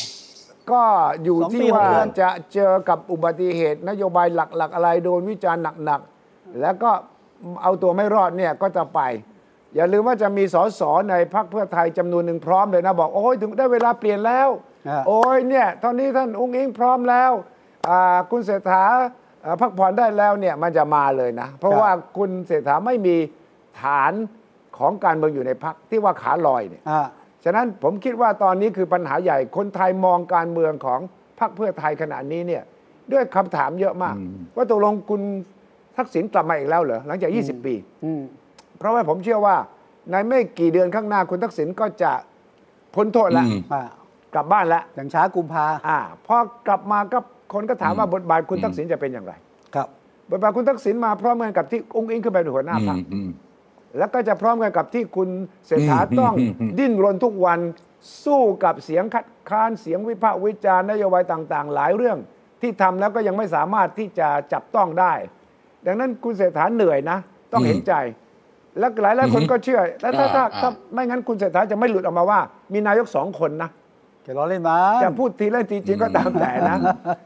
[0.72, 0.82] ก็
[1.24, 6.15] อยู่สองที่ปีหกว่าเดือน จะเจอกับอุบัติเหตุนโยบายหลัก ๆ อะไรโดนวิจารณ์หนัก ๆ
[6.62, 6.92] แล้วก็
[7.64, 9.02] เอาตัวไม่รอดเนี่ยก็จะไป
[9.76, 14.50] อย่าลืมว่าจะมีสสในพรรคเพื่อไทยจำนวนหนึ่งพร้อมเลยนะ บอก โอ้ยถึงได้เวลาเปลี่ยนแล้ว
[14.90, 17.32] อ่าโอ้ยเนี่ยตอนนี้ท่านอุ้งอิงพร้อมแล้ว
[17.90, 18.84] อ่าคุณเศรษฐา
[19.46, 23.16] อ่าพักผ่อนได้แล้วเนี่ยมันจะมาเลยนะ เพราะว่าคุณเศรษฐาไม่มี
[23.82, 24.14] ฐาน
[24.78, 27.02] ของการเมืองอยู่ในพรรคที่ว่าขาลอยเนี่ยอ่า
[27.44, 31.00] ฉะนั้นผมคิดว่าตอนนี้คือปัญหาใหญ่คนไทยมองการเมืองของ
[31.40, 32.64] พรรคเพื่อไทยขณะนี้เนี่ย
[33.12, 34.16] ด้วยคำถามเยอะมาก
[34.56, 35.22] ว่าตกลงคุณ
[35.98, 38.22] ทักษิณกลับมาอีกแล้วเหรอหลังจาก 20 ปีอืม
[38.78, 39.56] เพราะว่าผมเชื่อว่า
[40.12, 42.12] ในไม่กี่เดือนข้างหน้าคุณทักษิณก็จะ
[42.96, 43.82] พ้นโทษแล้วอืมอ่า
[44.36, 46.36] กลับบ้านแล้วอย่างช้ากุมภาอ่าพอ
[46.68, 47.20] กลับมาก็
[47.54, 49.34] คนก็ถามว่าบทบาทคุณทักษิณจะเป็นอย่างไร
[49.76, 49.88] ครับ
[50.32, 53.30] บทบาทคุณทักษิณมาพร้อมกันกับที่องค์อิงขึ้นไปเป็นหัวหน้าพรรคอืม
[53.98, 55.30] แล้วก็จะพร้อมกันกับที่คุณ
[55.68, 57.60] เศรษฐาอืมต้องอืมอืมดิ้นรนทุกวัน
[58.26, 62.18] สู้กับเสียงคัดค้านเสียงวิพากษ์วิจารณ์นโยบายต่าง ๆ หลายเรื่อง
[62.62, 65.14] ที่ทำแล้วก็ยังไม่สามารถที่จะจับต้องได้
[65.86, 67.18] ดังนั้นคุณเศรษฐาเหนื่อยนะ
[67.54, 67.94] ต้องเห็นใจ
[68.80, 72.40] แล้วหลายหลายๆคนก็เชื่อ แล้วถ้าถ้าอ่าถ้าไม่งั้นคุณเศรษฐาจะไม่หลุดออกมาว่า
[72.74, 73.70] มีนายกสองคนนะ
[74.24, 76.78] แกล้อเล่นมั้งจะพูดทีเล่นทีจริงก็ตามแต่นะ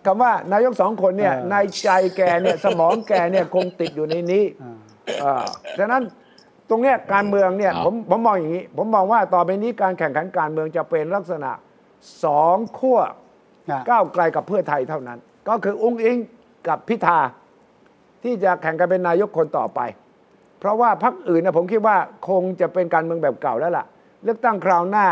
[0.05, 4.75] คำว่านายกสองคนเนี่ยเออในใจแกเนี่ยสมองแกเนี่ยคงติดอยู่ในนี้อ่า
[5.19, 5.43] เอ่อ
[5.79, 6.01] ฉะนั้น
[6.69, 11.51] ตรงเนี้ยการเมืองเนี่ยครับผมผมมองอย่างนี้ ผมมองว่าต่อไปนี้การแข่งขันการเมืองจะเป็นลักษณะ
[12.23, 12.99] สองขั้ว
[13.69, 16.17] อ่าก้าวไกลกับเพื่อไทยเท่านั้น ก็คืออุ้งอิง
[16.67, 17.19] กับพิธา
[18.23, 19.79] ที่จะแข่งกันเป็นนายกคนต่อไป
[20.59, 21.97] เพราะว่าพรรคอื่นนะผมคิดว่า
[22.29, 23.85] คงจะเป็นการเมืองแบบเก่าแล้วล่ะ
[24.23, 25.07] เลือกตั้งคราวหน้า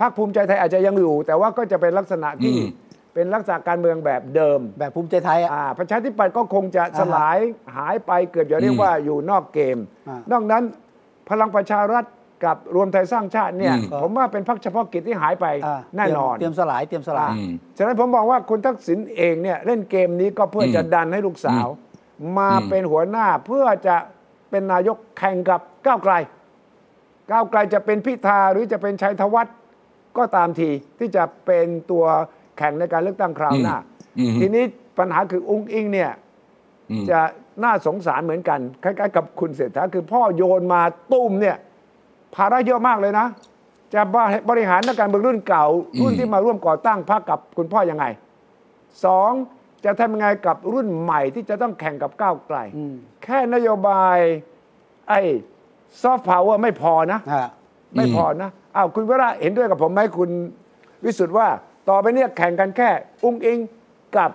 [0.00, 2.68] พรรคภูมิใจไทยอาจจะยังอยู่ แต่ว่าก็จะเป็นลักษณะที่อืม
[3.14, 7.38] เป็นลักษณะการเมืองแบบเดิม แบบภูมิใจไทยอะอ่าประชาธิปัตย์ก็คงจะสลาย
[7.76, 10.62] หายไปเกือบจะเรียกว่าอยู่นอกเกมอ่านอกนั้น
[11.30, 12.04] พลังประชารัฐ
[12.44, 21.66] กับรวมไทยสร้างชาติเนี่ยอืมผมว่าเป็นพรรคเฉพาะกิจที่หายไปอ่าแน่นอนเตรียมสลายเตรียมสลายอืมฉะนั้นผมมองว่าคุณทักษิณเองเนี่ยเล่นเกมนี้ก็เพื่ออมจะดันให้ลูกสาว
[22.38, 23.96] มาอืมเป็นหัวหน้าเพื่อจะ
[24.50, 26.14] เป็นนายกแข่งกับก้าวไกล
[27.30, 29.56] ก้าวไกลจะเป็นพิธาหรือจะเป็นชัยธวัฒน์
[30.16, 32.04] ก็ตามทีที่จะเป็นตัว
[32.58, 33.76] แข่งในการเลือกตั้งคราวหน้า
[34.18, 34.64] อืมทีนี้
[34.98, 36.10] ปัญหาคืออุ้งอิงเนี่ย
[36.90, 37.20] อืมจะ
[37.64, 41.56] น่าสงสารเหมือนกัน คล้ายๆ กับคุณเศรษฐาคือพ่อโยนมาตุ้มเนี่ย
[42.34, 43.26] ภาระเยอะมากเลยนะ
[43.94, 44.02] จะ
[44.50, 45.66] บริหารนักการเมืองรุ่นเก่า
[46.00, 48.04] รุ่นที่มาร่วมก่อตั้งพรรคกับคุณพ่อยังไง
[49.04, 49.32] สอง
[49.84, 54.18] จะทำยังไงกับรุ่นใหม่ที่จะต้องแข่งกับก้าวไกลอืมแค่นโยบาย
[55.08, 55.20] ไอ้
[56.02, 57.48] ซอฟต์พาวเวอร์ไม่พอนะอ่า
[57.96, 60.30] ไม่พอนะอ้าวคุณวราเห็นด้วยกับผมไหมคุณ
[61.04, 61.48] วิสุทธ์ว่า
[61.88, 62.88] ต่อไปเนี่ยแข่งกันแค่
[63.24, 63.58] อุ้งอิง
[64.16, 64.30] กับ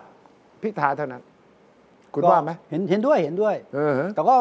[0.62, 1.22] พิธาเท่านั้น
[2.14, 4.36] คุณว่าไหมเห็นเห็นด้วยเห็นด้วย เออฮะ แต่ก็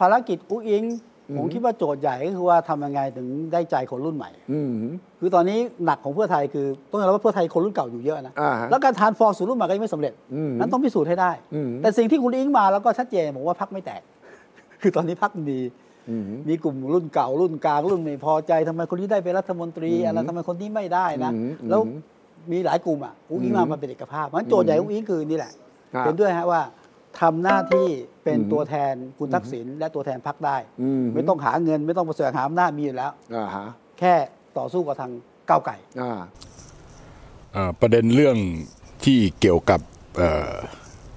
[0.00, 1.00] ภารกิจอุ้งอิงอืม
[1.38, 4.72] ผมคิดว่าโจทย์ใหญ่ก็คือว่าทำยังไงถึงได้ใจคนรุ่นใหม่อืม
[5.20, 14.02] คือตอนนี้หนักของเพื่อไทยคือต้องยอมรับว่าเพื่อไทยคนรุ่นเก่าอยู่เยอะนะอ่าฮะแล้วการทานฟอร์สู่รุ่นใหม่ก็ยังไม่สำเร็จอืมนั้นต้องพิสูจน์ให้ได้อืมแต่สิ่งที่คุณอิงมาแล้วก็ชัดเจนผมว่าพักไม่แตก
[14.82, 15.58] คือตอนนี้พักมี
[16.10, 21.98] อืมมีกลุ่มรุ่นเก่ารุ่นกลางรุ่นไม่พอใจทำไมคนนี้ได้เป็นรัฐมนตรีอืมอะไรทำไมคนนี้ไม่ได้นะอืมแล้วอืม
[22.52, 25.52] มีหลายกลุ่มอะอุ้งอิงอืมมามาเป็นเอกภาพมันโจทย์ใหญ่อืมอุ้งอิงคือนี่แหละ
[25.94, 26.60] ครับเห็นด้วยฮะว่า
[27.20, 27.88] ทำหน้าที่
[28.24, 33.66] เป็นอืมตัวแทนคุณทักษิณและตัวแทนพักได้ อืมไม่ต้องหาเงิน ไม่ต้องประเสริฐหาอำนาจมีอยู่แล้ว อ่าฮะ
[33.98, 34.14] แค่
[34.58, 35.12] ต่อสู้กับทาง
[35.48, 36.18] ก้าวไก่ อ่า
[37.52, 38.36] เอ่อประเด็นเรื่อง
[39.04, 39.80] ที่เกี่ยวกับ
[40.16, 40.52] เอ่อ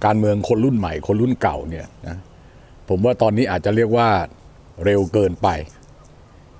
[0.05, 2.17] การเมืองคนรุ่นใหม่ คนรุ่นเก่าเนี่ยนะ
[2.89, 4.09] ผมว่าตอนนี้อาจจะเรียกว่า
[4.85, 5.47] เร็วเกินไป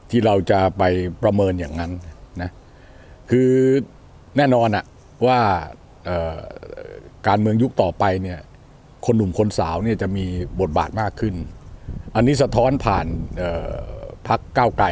[0.09, 0.83] ที่เราจะไป
[1.23, 1.91] ประเมินอย่างนั้น
[2.41, 2.49] นะ
[3.29, 3.49] คือ
[4.37, 4.85] แน่นอนอะ
[5.27, 5.39] ว่า
[6.05, 6.39] เอ่อ
[7.27, 8.39] การเมืองยุคต่อไปเนี่ย
[9.07, 10.25] คนหนุ่มคนสาวเนี่ยจะมี
[10.61, 11.35] บทบาทมากขึ้น
[12.15, 13.07] อันนี้สะท้อนผ่าน
[14.27, 14.87] พักก้าวไกล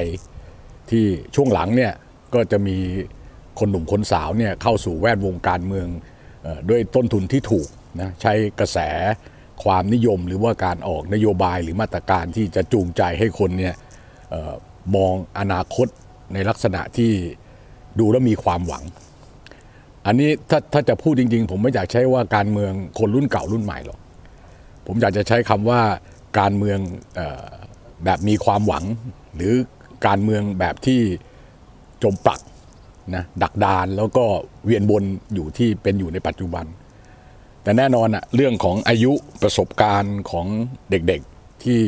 [0.90, 1.94] ที่ช่วงหลังเนี่ย
[2.34, 2.78] ก็จะมี
[3.60, 5.88] คนหนุ่มคนสาวเนี่ยเข้าสู่แวดวงการเมือง
[6.70, 7.68] ด้วยต้นทุนที่ถูก
[8.02, 8.80] นะใช้กระแส
[9.64, 13.76] ความนิยมหรือว่าการออกนโยบายหรือมาตรการที่จะจูงใจให้คนเนี่ย
[14.34, 14.54] ออ
[14.96, 15.88] มองอนาคต
[16.34, 17.12] ในลักษณะที่
[18.00, 18.84] ดูแล้วมีความหวัง
[20.06, 24.00] อันนี้ถ้าถ้าจะพูดจริง ๆ ผมไม่อยากใช้ว่าการเมืองคนรุ่นเก่ารุ่นใหม่หรอก
[24.88, 25.82] ผมอยากจะใช้คำว่า
[26.40, 26.80] การเมือง
[27.20, 27.22] อ
[28.06, 28.86] แบบมีความหวัง
[29.36, 29.54] หรือ
[30.08, 31.02] การเมืองแบบที่
[32.04, 32.40] จมปลัก
[33.16, 34.26] นะดักดานแล้วก็
[34.66, 36.66] เวียนวนอยู่ที่เป็นอยู่ในปัจจุบัน
[37.64, 40.48] แต่แน่นอนอะเรื่องของอายุประสบการณ์ของ
[40.90, 41.82] เด็กๆที่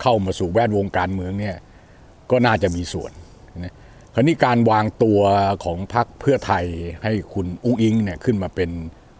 [0.00, 1.56] เข้ามาสู่แวดวงการเมืองเนี่ย
[2.30, 3.12] ก็น่าจะมีส่วน
[3.64, 3.72] นะ
[4.14, 5.20] คราวนี้การวางตัว
[5.64, 6.64] ของพรรคเพื่อไทย
[7.02, 8.70] ให้คุณอุ้งอิงเนี่ยขึ้นมาเป็น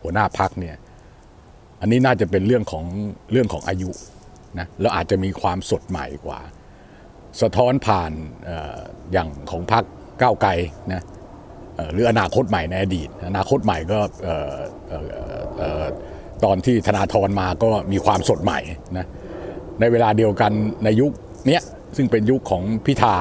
[0.03, 0.77] หัวหน้าพรรคเนี่ย
[1.85, 2.85] อันนี้น่าจะเป็นเรื่องของ
[3.33, 3.91] เรื่องของอายุ
[4.59, 6.41] นะแล้วอาจจะมีความสดใหม่กว่า
[7.43, 8.13] สะท้อนผ่าน
[9.13, 9.85] อย่างของพรรค
[10.23, 10.51] ก้าวไกล
[10.93, 11.03] นะ
[11.93, 13.99] หรืออนาคตใหม่ในอดีต อนาคตใหม่ก็
[16.45, 18.61] ตอนที่ธนาธรมาก็มีความสดใหม่
[18.99, 19.07] นะ
[19.81, 20.53] ในเวลาเดียวกัน
[20.85, 21.11] ในยุค
[21.47, 21.63] เนี้ย
[21.97, 23.15] ซึ่งเป็นยุคของพิธา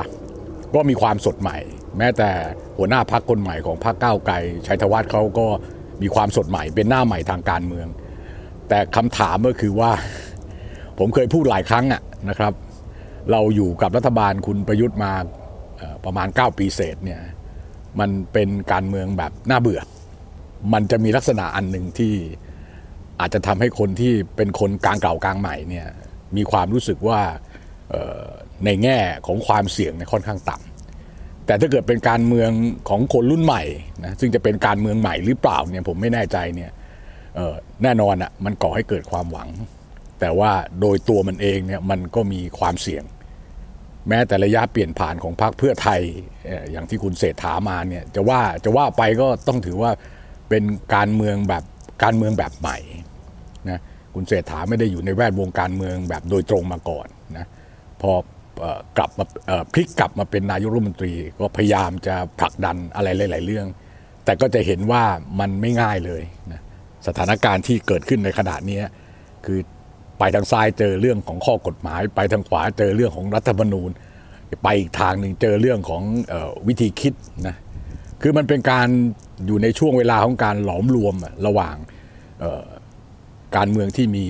[0.76, 1.58] ก็มีความสดใหม่
[1.98, 2.30] แม้แต่
[2.78, 4.36] หัวหน้าพักคนใหม่ของพรรคก้าวไกล
[4.68, 5.48] ชัยธวัฒน์เขาก็
[6.02, 7.88] มีความสดใหม่ เป็นหน้าใหม่ทางการเมือง
[8.70, 9.92] แต่คำถามก็คือว่า
[11.00, 12.54] ผมเคยพูดหลายครั้งอะนะครับ
[13.32, 15.14] เราอยู่กับรัฐบาลคุณประยุทธ์มา
[16.06, 17.22] ประมาณ 9 ปีเศษเนี่ย
[18.00, 19.82] มันเป็นการเมืองแบบน่าเบื่อ
[20.74, 22.14] มันจะมีลักษณะอันหนึ่งที่
[23.20, 25.88] อาจจะทำให้คนที่เป็นคนกลางเก่ากลางใหม่เนี่ย
[26.36, 27.20] มีความรู้สึกว่า
[28.66, 32.50] ในแง่ของความเสี่ยงเนี่ยค่อนข้างต่ำแต่ถ้าเกิดเป็นการเมือง
[32.90, 33.64] ของคนรุ่นใหม่
[34.04, 36.72] นะซึ่งจะเป็นการเมืองใหม่หรือเปล่าเนี่ยผมไม่แน่ใจเนี่ย
[37.84, 39.50] แน่นอนอะ่ะมันก่อให้เกิดความหวัง
[40.20, 43.04] แต่ว่าโดยตัวมันเองเนี่ยมันก็มีความเสี่ยง
[44.10, 46.02] แม้แต่ระยะเปลี่ยนผ่านของพรรคเพื่อไทย
[46.72, 49.92] อย่างที่คุณเศรษฐามาเนี่ยจะว่าจะว่าไปก็ต้องถือว่า
[50.50, 50.64] เป็น
[50.96, 51.64] การเมืองแบบ
[52.04, 52.78] การเมืองแบบใหม่
[53.70, 53.80] นะ
[54.16, 57.46] คุณเศรษฐาไม่ได้อยู่ในแวดวงการเมืองแบบโดยตรงมาก่อนนะ
[58.02, 58.12] พอ
[58.98, 59.26] กลับมา
[59.74, 63.68] พลิกกลับมาเป็นนายกรัฐมนตรี ก็พยายามจะผลักดันอะไรหลาย ๆ เรื่อง
[64.26, 65.04] แต่ก็จะเห็นว่า
[65.40, 66.62] มันไม่ง่ายเลยนะ
[67.08, 68.82] สถานการณ์ที่เกิดขึ้นในขณะนี้
[69.46, 69.60] คือ
[70.20, 73.90] ไปทางซ้ายเจอเรื่องของข้อกฎหมาย ไปทางขวาเจอเรื่องของรัฐธรรมนูญ
[74.64, 77.14] ไปอีกทางหนึ่งเจอเรื่องของออวิธีคิด
[77.48, 77.56] นะ
[78.22, 78.88] คือมันเป็นการ
[79.46, 81.16] อยู่ในช่วงเวลาของการหลอมรวม
[81.48, 81.76] ระหว่าง
[83.56, 84.26] การเมืองที่มี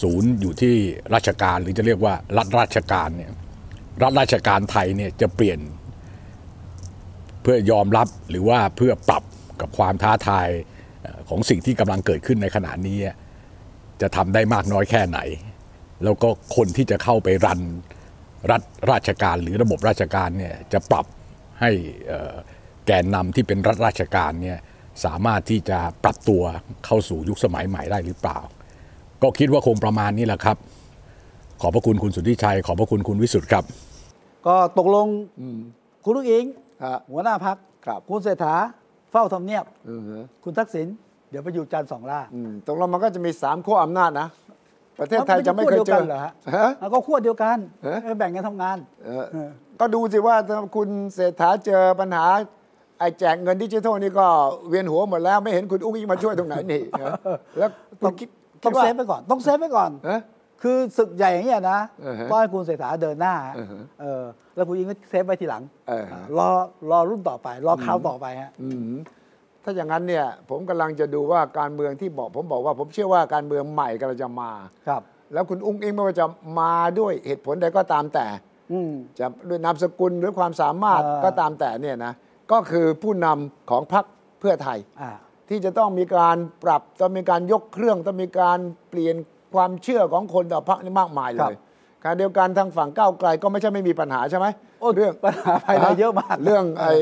[0.00, 0.74] ศูนย์อยู่ที่
[1.14, 3.30] ราชการหรือจะเรียกว่ารัฐราชการเนี่ย
[4.02, 5.58] รัฐราชการไทยเนี่ยจะเปลี่ยน
[7.42, 9.22] เพื่อยอมรับหรือว่าเพื่อปรับ
[9.60, 10.48] กับความท้าทาย
[11.28, 12.98] ของสิ่งที่กำลังเกิดขึ้นในขณะนี้
[14.00, 15.18] จะทำได้มากน้อยแค่ไหน
[16.04, 17.60] แล้วก็คนที่จะเข้าไปรัน
[18.50, 21.06] รัฐราชการหรือระบบราชการเนี่ยจะปรับ
[21.60, 21.70] ให้
[22.08, 22.34] เอ่อ
[22.86, 24.58] แกนนำที่เป็นรัฐราชการเนี่ย
[25.04, 26.42] สามารถที่จะปรับตัว
[26.86, 28.38] เข้าสู่ยุคสมัยใหม่ได้หรือเปล่า
[29.22, 30.56] ก็คิดว่าคงประมาณนี้แหละครับ
[31.60, 33.64] ขอบพระคุณคุณสุทธิชัย ขอบพระคุณคุณวิสุทธ์ครับ
[34.46, 35.06] ก็ตกลง
[36.04, 36.44] คุณลูกอิง
[37.10, 38.54] หัวหน้าพักครับคุณเศรษฐา
[39.10, 40.88] เฝ้าทำเนียบ อือฮึคุณทักษิณ
[41.30, 44.28] เดี๋ยวไปอยู่จันทร์ส่องหล้า อืมตรงเรามันก็จะมีสามขั้วอำนาจนะ
[44.98, 52.26] ประเทศไทยจะไม่เคยเจขั้วดีวกัอนเหรอฮะ ฮะ แล้วก็ขั้วเดียวกันฮะเออแบ่งกันทำงาน เออเออ ก็ดูสิว่าถ้าคุณเศรษฐาเจอปัญหา
[52.98, 54.26] ไอ้แจกเงินดิจิทัลนี่ก็
[54.68, 57.14] เวียนหัวหมดแล้วไม่เห็นคุณอุ๊งอิ๊งมาช่วยตรงไหนนี่ฮะ
[57.58, 57.70] แล้ว
[58.00, 58.28] คุณคิด
[58.64, 60.20] ต้องคิดว่า save ไปก่อน ต้อง save ไปก่อน ฮะ
[60.62, 64.22] คือศึกใหญ่อย่างเงี้ยนะเออฮะก็ให้คุณเศรษฐาเดินหน้าเออฮะเออ
[64.54, 66.48] แล้วคุณอิ๊งก็ save ไว้ทีหลังเออฮะรอ
[66.90, 68.94] รอรุ่นต่อไป รอคราวต่อไปฮะอืม
[69.64, 74.52] ถ้าอย่างนั้นเนี่ย ผมกำลังจะดูว่าการเมืองที่บอก ผมบอกว่า ผมเชื่อว่าการเมืองใหม่กำลังจะมา
[74.88, 76.26] ครับ แล้วคุณอุ้งอิงไม่ว่าจะ
[76.60, 78.26] มาด้วยเหตุผลใดก็ตามแต่
[78.72, 82.12] อืมจะด้วยนามสกุลหรือความสามารถเออก็ตามแต่เนี่ยนะ
[82.52, 84.04] ก็คือผู้นำของพรรค
[84.40, 85.12] เพื่อไทยอ่า
[85.48, 88.58] ที่จะต้องมีการปรับต้องมีการยกเครื่องต้องมีการ
[88.90, 89.16] เปลี่ยน
[89.54, 91.56] ความเชื่อของคนต่อพรรคนี่มากมายเลครับย
[92.04, 94.46] การเดียวกันทางฝั่งก้าวไกลก็ไม่ใช่ไม่มีปัญหาใช่ไหม
[94.80, 96.92] โอ้เรื่องปัญหาภายในเยอะมากเรื่องไอ้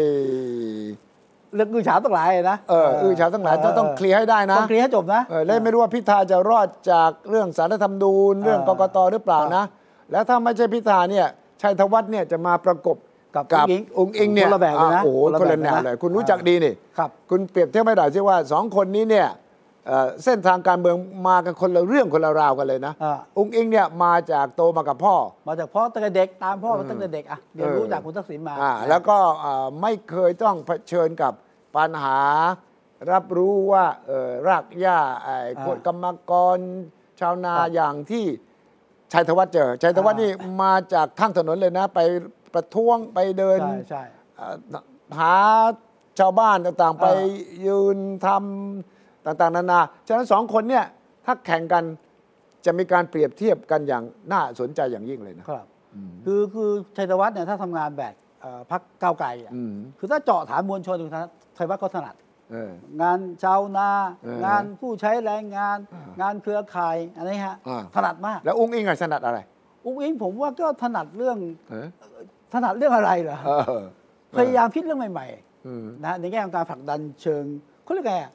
[1.55, 9.65] เรื่องกือฉาตั้งหลายนะเอออือชาวทั้งหลายต้องต้องเคลียร์ให้ได้นะ ต้องเคลียร์ให้จบนะ เออแล้วไม่รู้ว่าพิธาจะรอดจากเรื่องสารธรรมนูญเรื่องกกตหรือเปล่านะ
[10.13, 11.27] แล้วถ้าไม่ใช่พิธาเนี่ย
[11.63, 12.97] ชัยธวัฒน์เนี่ยจะมาประกบ
[13.35, 19.29] กับกับอุ๊งอิ๊งองค์อิงเนี่ยคนละแบบเลยนะอ่าโอ้โหคนละคนละแบบแนวเลยนะเลยคุณรู้จักดีนี่ ครับ คุณเปรียบเทียบไม่ได้ใช่ว่าสองคนนี้เนี่ย
[19.89, 20.97] เอ่อเส้นทางการเมือง
[21.29, 25.15] มากันคนละเรื่องคนละราวกันเลยนะอ่าองค์อิงเนี่ยมาจากโตมากับพ่อ
[25.49, 31.33] มาจากพ่อตั้งแต่เด็กตามพ่อมาตั้งแต่เด็กอะเรียนรู้เออจากคุณทักษิณมา อ่าแล้วก็อ่าไม่เคยต้องเผชิญกับ
[31.77, 32.21] ปัญหา
[33.13, 36.59] รับรู้ว่าเอ่อรากหญ้าไอ้อ่าคนกรรมกร
[37.21, 38.25] ชาวนาอย่างที่
[39.13, 42.01] ชัยธวัฒน์เจอชัยธวัฒน์อ่านี่ นี่มาจากข้างถนนเลยนะ ไป
[42.55, 44.03] ประท้วงไปเดินใช่ใช่
[44.37, 44.55] เอ่อ
[45.19, 45.35] หา
[46.19, 47.19] ชาวบ้านต่างๆ ไปอ่
[47.67, 48.98] ยืนทำ
[49.29, 50.85] ต่างๆ นานา ฉะนั้นสองคนเนี่ย
[51.25, 51.85] ถ้าแข่งกัน
[52.67, 55.67] จะมีการเปรียบเทียบกันอย่างน่าสนใจอย่างยิ่งเลยนะครับ
[56.25, 61.13] คือคือชัยธวัฒน์เนี่ยถ้าทำงานแบบเอ่อพรรคก้าวไกลอะอืมคือถ้าเจาะถามมวลชนคุณ
[61.57, 62.15] ชัยวัฒน์ก็ถนัด
[62.53, 63.91] เอองานชาวนา
[64.25, 65.79] เอองานผู้ใช้แรงงาน
[66.21, 69.39] งานเครือข่ายอันนี้ฮะอ่าถนัดมาก แล้วอุ้งอิงอะถนัดอะไร
[69.85, 71.39] อุ้งอิงผมว่าก็ถนัดเรื่อง
[71.71, 71.87] เออ
[72.55, 73.83] ถนัดเรื่องอะไรเหรอเออ
[74.39, 75.27] พยายามคิดเรื่องใหม่
[75.67, 77.45] อืมๆนะในแง่ของการผลักดันเชิง
[77.85, 78.33] เขาเรียกไงอะ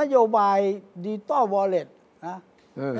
[0.00, 0.58] นโยบาย
[1.04, 1.86] digital wallet
[2.26, 2.36] นะ
[2.76, 2.94] เออ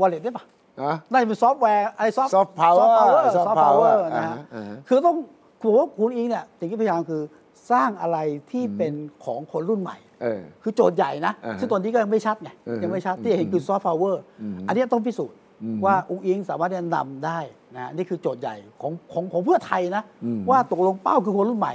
[0.00, 0.44] wallet ได้ปะ
[0.80, 2.86] อะน่าจะเป็นซอฟต์แวร์อะไรซอฟ Soft power
[3.34, 5.16] soft Soft power power นะฮะอ่าฮะคือต้อง
[5.60, 7.22] ผมว่าคุณอิ๊งเนี่ยสิ่งที่พยายามคือ
[7.70, 8.18] สร้างอะไร
[8.50, 8.92] ที่เป็น
[9.24, 17.38] ของคนรุ่นใหม่เออคือโจทย์ใหญ่นะอ่าฮะซึ่งตอนนี้ก็ยังไม่ชัดไงอือฮึยังไม่ชัดที่เห็นคือ soft power อืมอันนี้ต้องพิสูจน์อืมว่าอุ๊งอิ๊งสามารถที่จะนำได้
[17.76, 21.74] นะนี่คือโจทย์ใหญ่ของของของเพื่อไทยนะอืมว่าตกลงเป้าคือคนรุ่นใหม่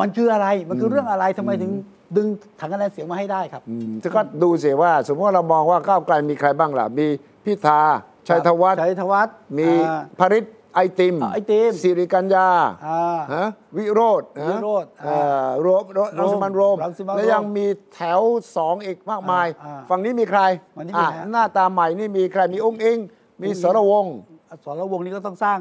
[0.00, 1.72] มันคืออะไรมันคือเรื่องอะไรทำไมถึง
[2.16, 2.26] ดึง
[2.60, 7.06] ถังคะแนนเสียงมาให้ได้ครับอืมก็ดูเสียว่า สมมติว่าเรามองว่าก้าวไกลมีใครบ้างล่ะ มี
[7.44, 7.80] พิธา
[8.28, 10.44] ชัยธวัฒน์ชัยธวัฒน์มีอ่าพริษ
[10.74, 12.48] ไอติมอ่าไอติมสิริกัญญา
[12.86, 18.20] อ่าฮะวิโรธวิโรจน์เอ่อโรมโรมโรมรังสิมันต์โรมรังสิมันต์โรม แล้วยังมีแถว
[18.56, 20.40] สองอีกมากมายอ่าอ่าฝั่งนี้มีใคร
[20.76, 22.98] ฝั่งนี้มีอะใครฮะหน้าตาใหม่นี่มีใครมีองค์เอง
[23.42, 24.16] มีสรวงศ์
[24.64, 25.58] สรวงศ์นี่ก็ต้องสร้าง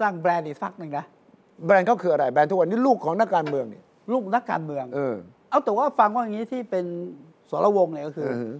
[0.00, 1.04] สร้างแบรนด์อีกสักหนึ่งนะ
[1.66, 4.84] แบรนด์เขาคืออะไร แบรนด์ทุกวันนี้ลูกของนักการเมืองนี่ลูกนักการเมือง
[5.50, 6.84] เออเอาแต่ว่าฟังว่าอย่างนี้ที่เป็น
[7.50, 8.52] สรวงศ์เนี่ยก็คือเอออ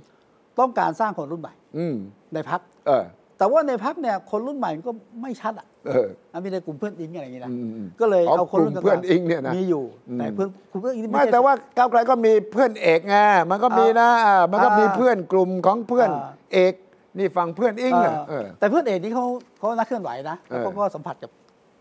[0.59, 1.95] ต้องการสร้างคนรุ่นใหม่อืม
[2.35, 3.05] ในพักเออ
[3.39, 13.17] แต่ว่าในพักเนี่ย คนรุ่นใหม่มันก็ไม่ชัดอะเอออันมีในกลุ่มเพื่อนอิงอะไรอย่างงี้นะอืมอืมก็เลยอ๋อเอาคนรุ่นกลุ่มเพื่อนอิงเนี่ยนะมีอยู่อืมแต่เพื่อนกลุ่มเพื่อนอิงนี่ไม่ใช่แต่ว่าก้าวไกลก็มีเพื่อนเอกไง
[13.51, 16.75] มันก็มีนะอ่ามันก็มีอ่าเพื่อนกลุ่มของเพื่อนอ่าเอก
[17.19, 19.27] นี่ฝั่งเพื่อนอิงอะเออแต่เพื่อนเอกนี่เขา
[19.59, 21.31] เขานักเคลื่อนไหวนะแล้วเขาเออก็สัมผัสกับ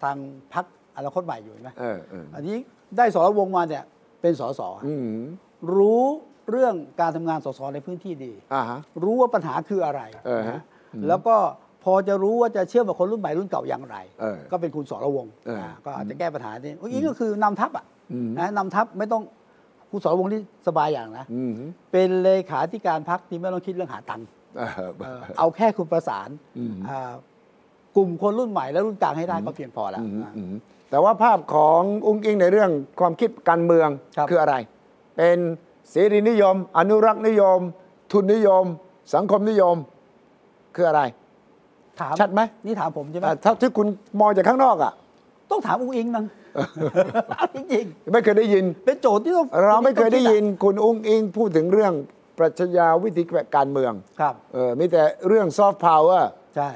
[0.04, 0.17] ทาง
[0.54, 0.65] พัก
[0.98, 2.56] อนาคตใหม่อยู่เห็นไหมเออเอออันนี้
[2.98, 3.84] ได้สรวงศ์มาเนี่ย
[4.22, 5.20] เป็นสสอืม
[5.76, 6.04] รู้
[6.52, 11.36] เรื่องการทำงานสสในพื้นที่ดีอ่าฮะรู้ว่าปัญหาคืออะไรเออฮะนะแล้วก็
[11.84, 19.24] พอจะรู้ว่าจะเชื่อมกับคนรุ่นใหม่รุ่นเก่าอย่างไรเออก็เป็นคุณสรวงศ์เอออ่าก็อาจจะแก้ปัญหานี้อีกก็คือนำทัพอะอืมนะนำทัพไม่ต้อง
[19.92, 21.54] คุณสรวงศ์ที่สบายอย่างนะอืม
[21.92, 24.28] เป็นเลขาธิการพักที่ไม่ต้องคิดเรื่องหาตังค์
[24.58, 27.12] เออเออเอาแค่คุณประสานอืมอ่า
[27.96, 30.54] กลุ่มคนรุ่นใหม่และรุ่นกลางให้ได้ก็เพียงพอแล้วอืมอ่าอืม
[30.89, 34.56] แต่ว่าภาพของอุ้งอิงในเรื่องความคิดการเมืองครับคืออะไร
[35.17, 35.38] เป็น
[35.89, 37.60] เสรีนิยม อนุรักษ์นิยม
[38.12, 38.65] ทุนนิยม
[39.13, 39.75] สังคมนิยม
[40.75, 41.02] คืออะไร
[41.99, 43.88] ถามชัดไหมนี่ถามผมใช่ไหมอะถ้าที่คุณ
[44.19, 44.93] มองจากข้างนอกอะ
[45.52, 46.25] ต้องถามอุ้งอิงนัง
[47.30, 51.93] เอาจริงไม่เคยได้ยินๆเป็นโจทย์ที่ต้องเราไม่เคยได้ยินต้องคุณอุ้งอิงพูดถึงเรื่อง
[52.38, 53.23] ปรัชญาวิธี
[53.56, 56.69] การเมืองดอะครับเออมีแต่เรื่องซอฟต์พาวเวอร์ใช่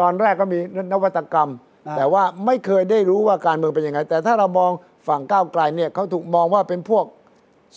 [0.00, 0.58] ตอนแรกก็มี
[0.92, 4.72] นวัตกรรมอ่า แต่ว่าไม่เคยได้รู้ว่าการเมืองเป็นยังไง แต่ถ้าเรามอง
[5.08, 7.04] ฝั่งก้าวไกลเนี่ยเขาถูกมองว่าเป็นพวก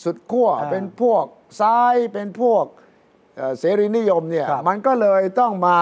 [0.03, 1.23] สุดขั้วเป็นพวก
[1.61, 2.63] ซ้ายเป็นพวก
[3.37, 5.77] เอ่อเสรีนิยมเนี่ยครับมันก็เลยต้องมา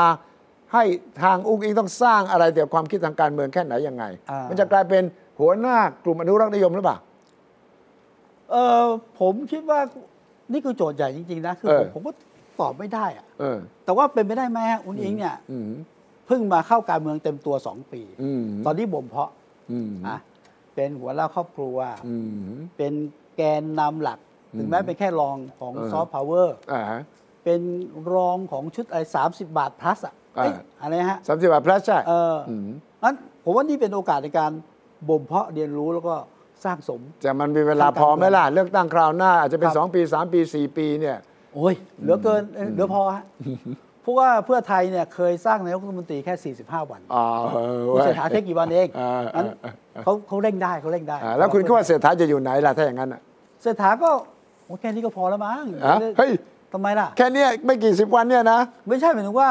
[0.73, 0.83] ให้
[1.23, 5.03] ทางอุ้งอิงต้องสร้างอะไรเกี่ยวกับความคิดทางการเมืองแค่ไหนยังไงอ่ามัมันจะกลายเป็น
[5.39, 6.97] หัวหน้ากลุ่มอนุรักษ์นิยมหรือเปล่า
[8.51, 8.85] เออ
[9.19, 9.79] ผมคิดว่า
[10.51, 12.11] นี่คือโจทย์ใหญ่จริง ๆ นะ คือเอผอมผมก็
[12.59, 15.71] ตอบไม่ได้อะเออแต่ว่าเป็นไปได้ไหมฮะอุ้งอิงเนี่ยอืม
[16.27, 19.31] เพิ่งมาเข้าการเมืองเต็มตัวสองปีอืมตอนนี้บ่มเพาะ
[19.71, 20.17] อืมอะ
[20.75, 22.93] เป็นหัวหน้าครอบครัวอืมเป็น
[23.37, 24.19] แกนนำหลัก
[24.57, 27.01] ถึงแม้อืมเป็นแค่รองของเออซอฟต์พาวเวอร์อ่าฮะ
[27.43, 27.61] เป็น
[28.13, 32.67] รองของชุดอะไรสามสิบบาท plus อะเอ้ยอ่าอะไรฮะสามสิบบาทพลัสใช่เอออม
[33.03, 34.51] งั้นผมว่านี่เป็นโอกาสในการ
[35.09, 36.15] บ่มเพาะเรียนรู้แล้วก็
[36.65, 41.17] สร้างสม แต่มันมีเวลาพอไหมล่ะ เลือกตั้งคราวหน้า อาจจะเป็นครับ2ปี 3 ปี 4 ปีเนี่ย
[41.55, 43.23] โอ้ย เหลือเกินเอ้ยเหลือพอฮะ
[44.05, 53.21] เพราะว่าเพื่อไทยเนี่ยเคยสร้างนายกรัฐมนตรีแค่ 45 วันอ่าเออคุณเว้ยเศรษฐาแค่กี่วันเองอ่างั้นอ่าอ่าเขาเขาเร่งได้เขาเร่งได้อ่าแล้วคุณคิดว่าเศรษฐาจะอยู่ไหนล่ะถ้าอย่างนั้นอะ
[53.61, 54.09] เศรษฐาก็
[54.65, 56.31] โอ้แค่นี้ก็พอแล้วมั้งฮะเฮ้ย
[56.73, 59.49] ทำไมล่ะ แค่เนี้ยไม่กี่สิบวันเนี่ยนะ ไม่ใช่หมายถึงว่า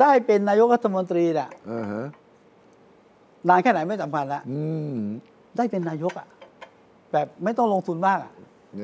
[0.00, 2.04] ได้เป็นนายกรัฐมนตรีน่ะอ่าฮะ
[3.48, 4.60] นานแค่ไหนไม่สำคัญละอื
[4.92, 4.94] ม
[5.56, 6.26] ได้เป็นนายกอะ
[7.12, 8.32] แบบไม่ต้องลงทุนมากอะ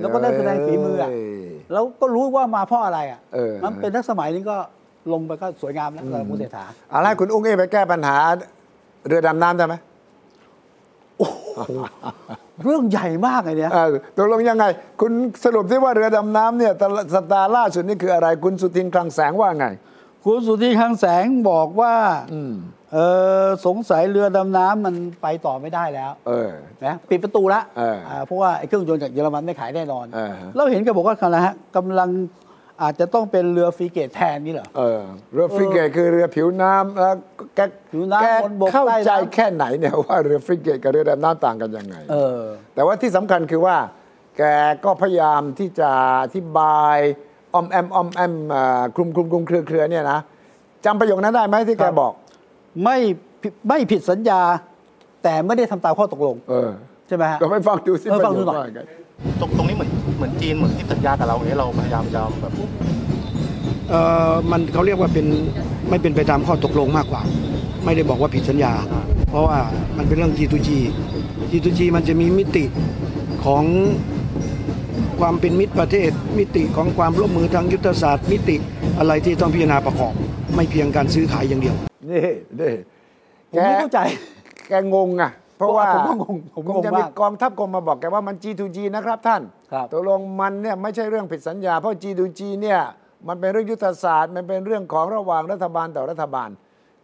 [0.00, 1.16] แล้วก็ได้แสดงฝีมืออะเย
[1.72, 4.56] แล้วก็รู้ว่ามาเพราะอะไรอะเออมันเป็นทักสมัยนี้ก็
[5.12, 8.16] ลงไปก็สวยงามแล้วสำหรับคุณเศรษฐาอะไรคุณอุ้งเอไปแก้ปัญหา
[9.06, 9.74] เรือดำน้ำได้ไหม
[12.64, 14.64] เรื่องใหญ่มากเลยเนี่ยเออตกลงยังไง
[15.00, 15.12] คุณ
[15.44, 19.66] สรุปที่ว่าเรือดำน้ำเนี่ยแต่ละสัปดาห์ล่าสุดนี่คืออะไร คุณสุทินคลังแสงว่าไง
[20.24, 21.94] คุณสุธีคลังแสงบอกว่า
[22.32, 22.54] อืม
[22.94, 22.98] เอ
[23.44, 26.50] อสงสัยเรือดำน้ำมันไปต่อไม่ได้แล้วเออ
[26.86, 32.08] นะปิดประตูละเอออ่าเพราะว่าไอ้เครื่องยนต์จากเยอรมันไม่ขายแน่นอน เออฮะ เราเห็นแกบอกว่าอะไรฮะกำลัง
[32.82, 35.00] อาจจะต้องเป็นเรือฟรีเกตแทนนี่เหรอ เออ
[35.32, 37.14] เรือฟริเกตคือเรือผิวน้ำแล้ว
[37.54, 37.60] แก
[37.90, 42.42] ผิวน้ำแกบนบกเข้าใต้ใจน้ำแค่ไหนเนี่ยว่าเรือฟริเกตกับเรือดำน้ำต่างกันยังไงเออ
[42.74, 43.76] แต่ว่าที่สำคัญคือว่า
[44.38, 44.42] แก
[44.84, 45.90] ก็พยายามที่จะ
[46.22, 46.96] อธิบาย
[47.54, 50.18] ออมแอมออมแอมอ่าคลุมคลุมคลุมเครือเครือเนี่ยนะ
[50.84, 52.12] จำประโยคนั้นได้ไหมที่แกครับ บอก
[52.84, 52.96] ไม่
[53.42, 54.40] ผิดไม่ผิดสัญญา
[55.22, 56.70] แต่ไม่ได้ทำตามข้อตกลง เออ
[57.08, 58.80] ใช่ไหมฮะก็ไปฟังดูสิเออประฟังโยดูคหน่อยว่าไง
[59.40, 59.57] ตรงตรงนี้เหมือน
[60.18, 62.52] เหมือนจีนเหมือนที่สัญญากับเราเนี่ยเราพยายามจะแบบ
[63.88, 64.00] เอ่
[64.30, 65.26] อมันเขาเรียกว่าเป็น
[65.90, 67.22] ไม่เป็นไปตามข้อตกลงมากกว่า
[67.84, 68.72] ไม่ได้บอกว่าผิดสัญญา
[69.30, 69.58] เพราะว่า
[69.96, 70.70] มันเป็นเรื่อง G2G
[71.50, 72.64] G2G มันจะมีมิติ
[73.44, 73.64] ของ
[75.20, 78.56] ความเป็นมิตรประเทศ มิติของความร่วมมือทางยุทธศาสตร์ มิติ
[78.98, 80.12] อะไรที่ต้องพิจารณาประกอบ
[80.54, 81.76] ไม่เพียงการซื้อขายอย่างเดียว
[82.10, 82.26] นี่
[82.60, 82.72] นี่
[83.50, 83.98] ผมไม่เข้าใจ
[84.68, 89.42] แกงงอะ เพราะว่าผมก็งงผมคงงงจะมีมากกองทัพกรมมาบอกแกว่ามัน G2G นะครับท่าน
[89.72, 92.80] ครับตกลงมันเนี่ยไม่ใช่เรื่องผิดสัญญา เพราะ G2G เนี่ย
[93.28, 96.48] มันเป็นเรื่องยุทธศาสตร์ มันเป็นเรื่องของระหว่างรัฐบาลต่อรัฐบาล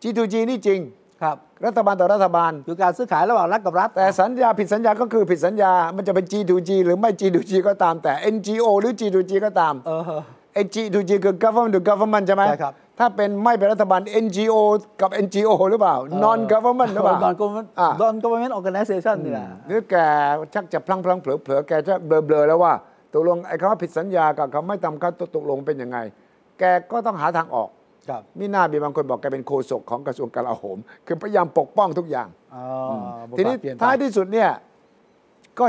[0.03, 0.81] G2G นี่จริง
[1.23, 1.37] ครับ
[1.67, 9.75] รัฐบาลต่อรัฐบาล คือการซื้อขายระหว่างรัฐกับรัฐ แต่สัญญาผิดสัญญาก็คือผิดสัญญา มันจะเป็น G2G หรือไม่ G2G ก็ตามแต่ NGO หรือ G2G ก็ตาม
[10.55, 14.55] เออไอ้ G2G คือ government to government ใช่ไหมใช่ครับ ถ้าเป็นไม่เป็นรัฐบาล NGO
[15.01, 18.25] กับ NGO หรือเปล่า non government หรือเปล่าดอนก v เ r น m e n t อะดอนก
[18.31, 19.95] v เ r น m e n t organization นี่แหละหรือแก
[20.55, 22.73] ชักจะพลังพลังเผลอเผลอแกจะเบลอเบลอแล้วว่า
[23.13, 25.99] ตกลงไอ้คำว่าผิดสัญญากับคำไม่ทำข้อตกลงเป็นยังไง
[26.59, 27.69] แกก็ต้องหาทางออก
[28.09, 32.65] ครับมีหน้ามีบางคนบอกแกเป็นโฆษกของกระทรวงกลาโหม คือพยายามปกป้องทุกอย่าง อ๋อ
[33.21, 34.51] อบททีนี้บาทเปลี่ยนไปท้ายที่สุดเนี่ย
[35.59, 35.67] ก็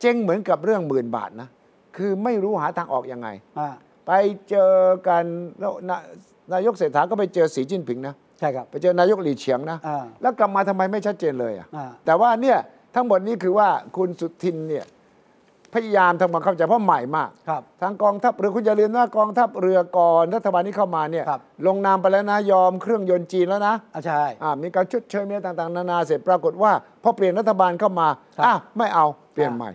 [0.00, 1.48] เจ๊งเหมือนกับเรื่องหมื่นบาทนะ
[1.96, 3.68] คือไม่รู้หาทางออกยังไง อ่า
[4.06, 4.12] ไป
[4.50, 4.72] เจอ
[5.08, 5.24] กัน
[5.60, 5.96] แล้วนา
[6.52, 12.58] นายกเศรษฐาก็ไปเจอสีจิ้นผิงนะใช่ครับไปเจอนายกหลีเฉียงนะอ่าแล้วกลับมาทำไมไม่ชัดเจนเลยอะอ่าแต่ว่าเนี่ย
[12.94, 14.84] ทั้งหมดนี้คือว่าคุณสุทินเนี่ย
[15.74, 29.70] พยายามทำความเข้าใจเพราะใหม่มากครับทางกองทัพเรือคุณอย่าลืมนะกองทัพเรือก่อนรัฐบาลนี้เข้ามาเนี่ยครับลงนามไปแล้วนะยอมเครื่องยนต์จีนแล้วนะอ่าใช่อ่ามีการชดเชยมีอะไรต่างๆ นานาเสร็จปรากฏว่าพอเปลี่ยนรัฐบาลเข้ามาครับอ้าวไม่เอาเปลี่ยนอ่าใหม่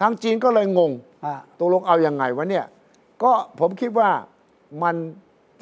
[0.00, 0.92] ทางจีนก็เลยงง
[1.24, 2.64] อ่าตกลงเอาอยัางไงวะเนี่ย
[3.22, 4.10] ก็ผมคิดว่า
[4.82, 4.96] มัน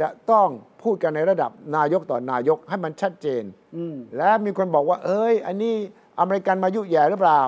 [0.00, 0.48] จะต้อง
[0.82, 3.42] พูดกันในระดับนายกต่อนายกให้มันชัดเจน
[3.76, 5.74] อืมและมีคนบอกว่า เอ้ย อันนี้
[6.20, 7.40] อเมริกันมายุแย่หรือเปล่า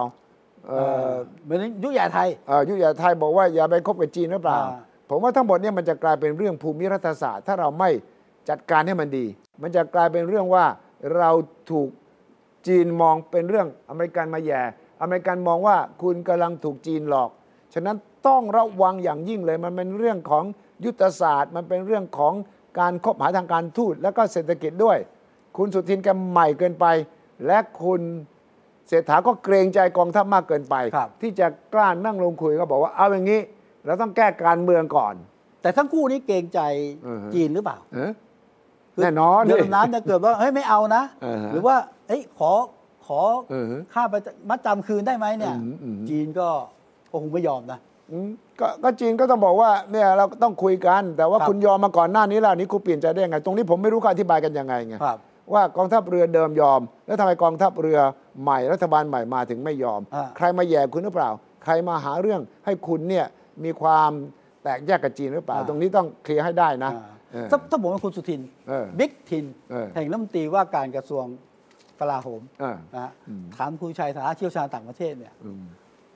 [0.67, 0.81] เอ่
[1.11, 1.13] อ
[1.45, 7.91] เหมือนยุคใหญ่ไทยเอ่อยุแย่ไทยบอกว่าอย่าไปคบกับจีนหรือเปล่าอ่า ผมว่าทั้งหมดเนี่ยมันจะกลายเป็นเรื่องภูมิรัฐศาสตร์ ถ้าเราไม่
[8.49, 9.27] จัดการให้มันดี
[9.63, 10.65] มันจะกลายเป็นเรื่องว่า
[11.17, 11.31] เรา
[11.71, 11.89] ถูก
[12.67, 14.63] จีนมองเป็นเรื่องอเมริกันมาแย่
[15.03, 17.31] อเมริกันมองว่าคุณกำลังถูกจีนหลอก
[17.75, 17.97] ฉะนั้น
[18.27, 20.45] ต้องระวังอย่างยิ่งเลย มันเป็นเรื่องของ
[20.85, 22.35] ยุทธศาสตร์ มันเป็นเรื่องของ
[22.79, 24.99] การคบหาทางการทูตแล้วก็เศรษฐกิจด้วย
[25.57, 26.87] คุณสุทินแกใหม่เกินไป
[27.47, 28.01] และคุณ
[28.89, 33.41] เศรษฐาก็เกรงใจกองทัพมากเกินไปครับที่จะกล้านั่งลงคุยก็บอกว่าเอาอย่างนี้
[33.87, 35.15] เราต้องแก้การเมืองก่อน
[35.63, 36.61] แต่ทั้งคู่นี้เกรงใจ
[37.07, 38.13] อือฮะจีนหรือเปล่าเออ
[38.95, 41.77] คืแน่นอนเรือดิดำน้ำจะเกิดว่าเฮ้ยไม่เอานะอ่าฮะหรือว่า
[42.09, 42.53] เอ้ยขอ
[43.07, 46.49] ขอเออฮะค่าประจมัดจำคืนได้ไหมเนี่ยอืมอืมจีนก็
[47.11, 47.90] ก็คงไม่ยอมนะอืม
[48.61, 55.19] ก็ก็จีนก็ต้องบอกว่าเนี่ยเราก็ต้องคุยกัน แต่ว่าครับคุณยอมมาก่อนหน้านี้แล้วนี่คุณเปลี่ยนใจได้ยังไง ตรงนี้ผมไม่รู้เขาอธิบายกันยังไงไงครับ
[55.53, 57.99] ว่ากองทัพเรือเดิมยอม แล้วทำไมกองทัพเรือ
[58.43, 61.31] ใหม่รัฐบาลใหม่มาถึงไม่ยอมอ่าใครมาแย่คุณหรือเปล่า
[61.65, 63.27] ใครมาหาเรื่องให้คุณเนี่ย
[63.65, 64.11] มีความ
[64.63, 71.25] แตกแยกกับจีนหรือเปล่า ตรงนี้ต้องเคลียร์ให้ได้นะอ่าเออถ้าถ้าผมเป็นคุณสุทินเออบิ๊กทินเออแห่งรัฐมนตรีว่าการกระทรวง
[72.01, 75.65] กลาโหมเออนะฮะอืมถามคุณชัยฐานะเชี่ยวชาญต่างประเทศเนี่ยอืม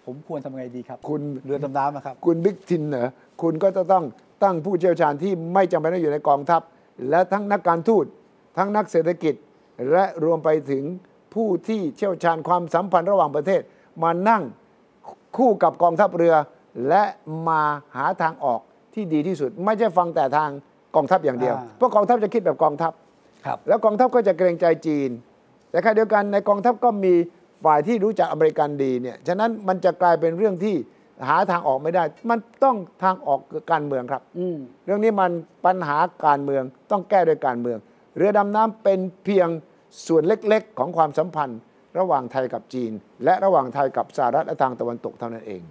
[0.06, 3.08] ผมควรทำไงดีครับ คุณ เรือดำน้ำนะครับ คุณบิ๊กทินเหรอ
[3.42, 4.04] คุณก็จะต้อง
[4.42, 6.60] ตั้งผู้เชี่ยวชาญที่ไม่จำเป็นต้องอยู่ในกองทัพ
[7.10, 8.04] และทั้งนักการทูต
[8.56, 9.34] ทั้งนักเศรษฐกิจ
[9.90, 10.84] และรวมไปถึง
[11.34, 13.60] ผู้ที่เชี่ยวชาญความสัมพันธ์ระหว่างประเทศ
[14.02, 14.42] มานั่ง
[15.36, 16.34] คู่กับกองทัพเรือ
[16.88, 17.02] และ
[17.48, 17.62] มา
[17.96, 18.60] หาทางออก
[18.94, 20.50] ที่ดีที่สุด ไม่ใช่ฟังแต่ทาง
[20.96, 22.92] กองทัพอย่างเดียว อ่า เพราะกองทัพจะคิดแบบกองทัพ
[23.46, 25.10] ครับ แล้วกองทัพก็จะเกรงใจจีน
[25.70, 27.14] แต่ขณะเดียวกันในกองทัพก็มี
[27.64, 30.74] ฝ่ายที่รู้จักอเมริกันดีเนี่ยฉะนั้นมันจะกลายเป็นเรื่องที่
[31.28, 35.30] หาทางออกไม่ได้ มันต้องทางออกคือการเมืองครับอืมเรื่องนี้มัน
[35.66, 37.78] ปัญหาการเมืองต้องแก้ด้วยการเมือง
[38.16, 39.48] เรือดำน้ำเป็นเพียง
[40.06, 41.58] ส่วนเล็กๆ ของความสัมพันธ์
[41.98, 42.92] ระหว่างไทยกับจีน
[43.24, 45.62] และระหว่างไทยกับสหรัฐและทางตะวันตกเท่านั้นเอง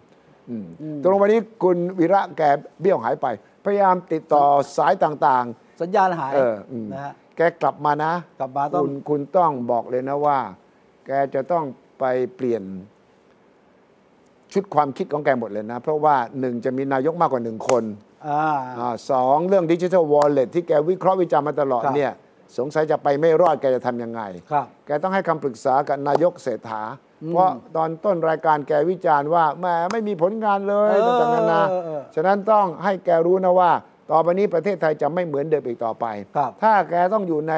[0.49, 0.65] อืม
[1.01, 2.41] ตกลงวันนี้คุณวีระแก
[2.81, 3.27] เบี้ยวหายไป
[3.65, 4.43] พยายามติดต่อ
[4.77, 5.45] สายต่าง
[5.81, 10.39] สัญญาณหายๆเอออืมนะฮะแกกลับมานะกลับมาต้องคุณคุณต้องบอกเลยนะว่า
[11.05, 11.63] แกจะต้อง
[12.03, 12.63] ไปเปลี่ยน
[14.53, 17.83] ชุดความคิดของแกหมดเลยนะ เพราะว่าหนึ่งจะมีนายกมากกว่าหนึ่งคน
[18.27, 18.45] อ่า
[18.79, 22.11] อาสองเรื่องดิจิทัลวอลเล็ตที่แกวิเคราะห์วิจารณ์มาตลอดครับเนี่ย
[22.57, 26.81] สงสัยจะไปไม่รอดแกจะทำยังไงครับแกต้องให้คำปรึกษากับนายกเศรษฐา
[27.29, 33.71] เพราะตอนต้นรายการแกวิจารณ์ว่าแหมไม่มีผลงานเลยเออต่างๆนานาเออเออฉะนั้นต้องให้แกรู้นะว่า
[34.11, 36.05] ต่อไปนี้ประเทศไทยจะไม่เหมือนเดิมอีกต่อไป
[36.37, 37.53] ครับถ้าแกต้องอยู่ใน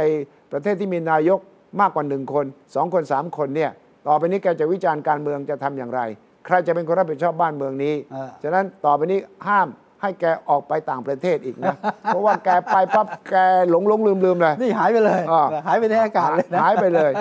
[0.51, 1.39] ประเทศที่มีนายก
[1.81, 3.71] มากกว่าหนึ่งคนสองคนสามคนเนี่ย
[4.07, 6.01] ต่อไปนี้แกจะวิจารณ์การเมืองจะทำอย่างไร
[6.45, 9.67] ใครจะเป็นคนรับผิดชอบบ้านเมืองนี้อ่าฉะนั้นต่อไปนี้ห้าม
[10.01, 11.75] ให้แกออกไปต่างประเทศอีกนะ
[12.05, 13.35] เพราะว่าแกไปปั๊บแก
[13.69, 17.11] หลงหลงลืมลืมเลย นี่หายไปเลยอ่าหายไปในอากาศเลยนะหายไปเลย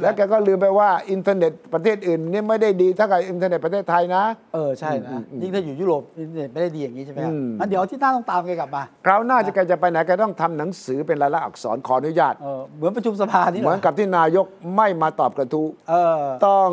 [0.00, 4.22] แล้วแกก็ลืมไปว่าอินเทอร์เน็ตประเทศอื่นเนี่ยไม่ได้ดีเท่ากับอินเทอร์เน็ตประเทศไทยนะ
[4.54, 16.68] เออใช่นะยิ่งถ้าอยู่ยุโรปอินเทอร์เน็ตไม่ได้ดีอย่างนี้ใช่ไหมครับอืมงั้นเดี๋ยวที่หน้าต้องตามแกกลับมาคราวหน้าจะแกจะไปไหนแกต้องทำหนังสือเป็นลายลักษณ์อักษรขออนุญาตเออเหมือนประชุมสภานี่เหมือนกับที่นายกไม่มาตอบกระทู้เออต้อง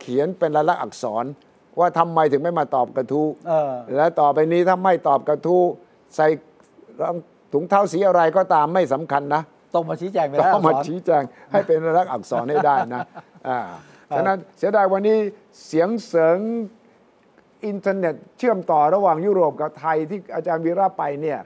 [0.00, 1.24] เขียนเป็นลายลักษณ์อักษร
[1.78, 5.62] ว่าทำไมถึงไม่มาตอบกระทู้เออ และต่อไปนี้ถ้าไม่ตอบกระทู้
[6.16, 6.26] ใส่
[7.00, 7.16] รอง
[7.52, 9.42] ถุงเท้าสีอะไรก็ตามไม่สำคัญนะ
[9.74, 13.02] ต้องมาชี้แจงไปต้แล้วองมาชี้แจงให้เป็นรักษณ์อักษรให้ได้นะ
[13.48, 13.58] อ่า
[14.16, 15.18] ฉะนั้นเสียดายวันนี้
[15.66, 16.38] เสียงเสริง
[17.66, 21.38] อินเทอร์เน็ตเชื่อมต่อระหว่างยุโรปกับไทยที่อาจารย์วีระไปเนี่ย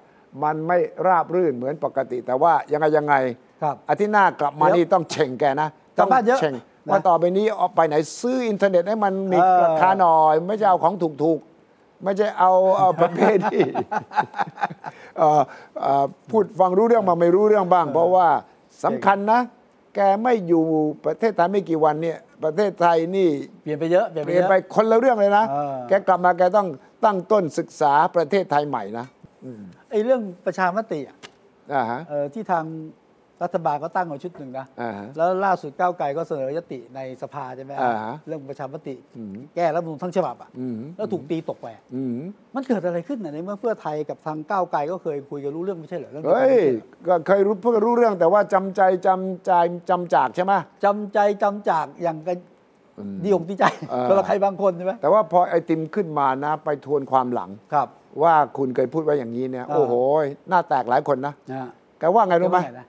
[0.42, 3.14] มันไม่ราบรื่นเหมือนปกติ แต่ว่ายังไงยังไง
[3.62, 13.64] ครับ อาทิตย์หน้ากลับมาเดี๋ยวนี่ต้องเช่งแกนะกลัต้บองบ้านเยอะ เช่งนะ ว่าต่อไปนี้ออกไปไหนซื้ออินเทอร์เน็ตให้มันมีเออราคาหน่อย ไม่ใช่เอาของถูกๆ ไม่ใช่เอาเอาประเภทที่
[15.18, 15.40] เอ่อ
[15.80, 18.26] เอ่อพูดฟังรู้เรื่องมางไม่รู้เรื่องบ้าง เพราะว่า
[18.84, 19.40] สำคัญนะ
[19.94, 20.64] แกไม่อยู่
[21.04, 23.28] ประเทศไทยไม่กี่วันเนี่ยประเทศไทยนี่
[23.62, 26.68] เปลี่ยนไปเยอะเปลี่ยนเปไปลี่ยนเยอะไปคนละเรื่องเลยนะเออแกกลับมาแกต้อง
[27.04, 29.06] ตั้งต้นศึกษาประเทศไทยใหม่นะ
[29.90, 31.16] ไอ้เรื่องประชามติอะ
[31.74, 32.64] อ่าฮะเออที่ทาง
[33.44, 42.18] รัฐบาลก็ตั้งมาชุดหนึ่งนะ อ่าฮะ แล้วล่าสุดก้าวไกลก็เสนอยติในสภาใช่ไหมอ่าฮะ เรื่องประชามติ อืมแก้รัฐธรรมนูญทั้งฉบับอะอืมแล้วถูกตีตกไปอะอืม
[42.54, 46.58] มันเกิดอะไรขึ้นน่ะในเมื่อเพื่อไทยกับทางก้าวไกลก็เคยคุยกันรู้เรื่องไม่ใช่เหรอเรื่องเฮ้ย
[47.06, 49.52] ก็เคยรู้เพิ่งรู้เรื่องแต่ว่าจำใจจำใจ
[49.90, 50.52] จำจากใช่ไหม
[50.84, 52.36] จำใจจำจากอย่างกัน
[52.98, 57.88] อืมดีอกดีใจเออสำหรับใครบางคนใช่ไหมแต่ว่าพอไอติมขึ้นมานะ ไปทวนความหลัง ครับ
[58.22, 59.94] ว่าคุณเคยพูดไว้อย่างนี้เนี่ย อ่า โอ้โห
[60.48, 62.86] หน้าแตกหลายคนนะนะ แกว่าไงรู้ไหมว่านะ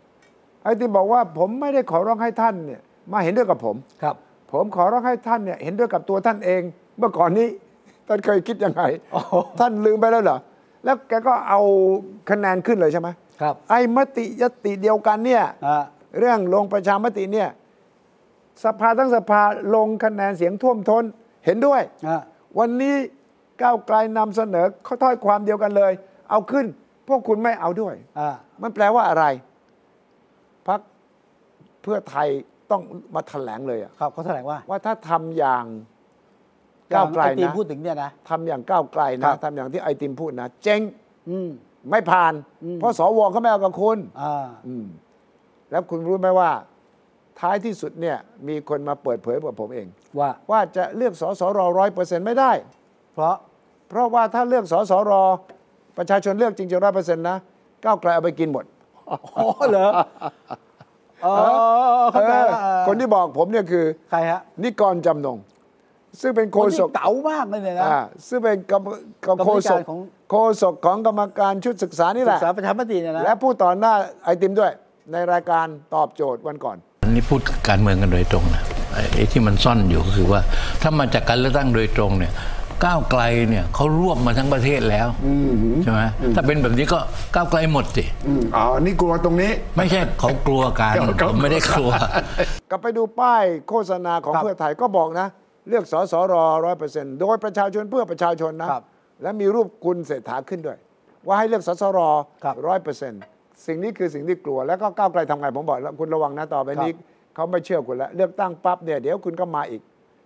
[0.66, 4.16] ไอติมบอกว่าผมไม่ได้ขอร้องให้ท่านเนี่ยมาเห็นด้วยกับผมครับ
[4.52, 6.62] ผมขอร้องให้ท่านเนี่ยเห็นด้วยกับตัวท่านเอง
[6.98, 7.48] เมื่อก่อนนี้
[8.08, 8.84] ท่านเคยคิดยังไง
[9.16, 9.22] อ๋อ
[9.60, 10.38] ท่านลืมไปแล้วเหรอ
[10.84, 11.60] แล้วแกก็เอา
[12.30, 13.10] คะแนนขึ้นเลยใช่ไหม
[13.42, 15.84] ครับ ไอ้มติยติเดียวกันเนี่ยอ่า
[16.20, 17.50] เรื่องลงประชามติเนี่ย
[18.64, 19.42] สภาทั้งสภา
[19.76, 21.04] ลงคะแนนเสียงท่วมท้น
[21.46, 22.22] เห็นด้วยอ่า
[22.60, 22.96] วันนี้
[23.62, 25.92] ก้าวไกลนำเสนอข้อถ้อยความเดียวกันเลย
[26.30, 26.66] เอาขึ้น
[27.08, 28.30] พวกคุณไม่เอาด้วยอ่า
[28.62, 29.26] มันแปลว่าอะไร
[30.68, 30.80] พัก
[31.82, 32.28] เพื่อไทย
[32.72, 32.82] ต้อง
[33.16, 35.66] มาแถลงเลยอะครับเขาแถลงว่า ว่าถ้าทำอย่าง
[36.94, 40.82] ก้าวไกลอย่งอ้ตีมนะพูดถึงเนี่ยนะทำอย่างก้าวไกลครันะบทำอย่างที่ไอติมพูดนะเจ๊ง
[41.30, 41.50] อืม
[41.92, 44.86] ไม่ผ่านอืมเพราะสวเขาไม่เอากับคุณอ่าอืม
[45.72, 46.52] แล้วคุณรู้ไหมว่า
[47.40, 49.88] ท้ายที่สุดเนี่ย มีคนมาเปิดเผยกับผมเอง
[50.20, 52.52] ว่าว่าจะเลือกสสรร้อยเปอร์เซ็นต์ไม่ได้
[53.14, 53.36] เพราะ
[53.90, 55.12] เพราะว่าถ้าเลือกสสร
[55.98, 57.38] ประชาชนเลือกจริงๆร้อยเปอร์เซ็นต์นะ
[57.84, 58.66] ก้าวไกลเอาไปกินหมด
[59.10, 59.88] อ๋อเหรอ
[61.26, 61.34] อ๋อ
[62.12, 65.38] เข้าใจละเออคนที่บอกผมเนี่ยคือ ใครฮะนิกรจำนง
[66.22, 68.88] ซึ่งเป็นโฆคนษที่กเก๋ามากเลยเนี่ยนะ อ่าซึ่งเป็นกรรม
[69.26, 70.00] กรรมกรรมโฆธิษการกของ
[70.30, 73.94] โฆษกของกรรมการชุดศึกษานี่แหศึละกษาประชามติเนี่ยนะและผู้ต่อหน้า
[74.24, 74.72] ไอติมด้วย
[75.12, 77.40] ในรายการตอบโจทย์วันก่อน อันนี้พูด
[77.70, 78.62] การเมืองกันโดยตรงนะ
[78.94, 80.40] ไอ้ไอ้ที่มันซ่อนอยู่ก็คือว่า
[80.82, 82.34] ถ้ามาจากการเลือกตั้งโดยตรงเนี่ย
[82.84, 85.08] ก้าวไกลเนี่ยเขารวบมาทั้งประเทศแล้ว
[85.84, 86.02] ใช่ไหม
[86.36, 87.00] ถ้าเป็นแบบนี้ก็
[87.36, 88.04] ก้าวไกลหมดสิ
[88.56, 91.92] อ๋อนี่กลัวตรงนี้ ไม่ใช่เขากลัวกันเขาผมไม่ได้กลัว
[92.70, 95.28] กลับไปดูป้ายโฆษณาของครับเพื่อไทยก็บอกนะ
[95.70, 96.34] เลือกสสร
[96.66, 98.84] ร้อยเปอร์เซ็นต์โดยประชาชนเพื่อประชาชนนะครับ
[99.22, 100.78] และมีรูปคุณเศรษฐาขึ้นด้วย
[101.26, 102.00] ว่าให้เลือกสสร
[102.44, 103.22] ครับร้อยเปอร์เซ็นต์
[103.66, 109.82] สิ่งนี้คือสิ่งที่กลัวแล้วก็ก้าวไกลทำไงผมบอกแล้วคุณระวังนะต่อไปนี้ครับเขาไม่เชื่อคุณแล้วเลือกตั้งปั๊บเนี่ยเดี๋ยวคุณก็มาอีก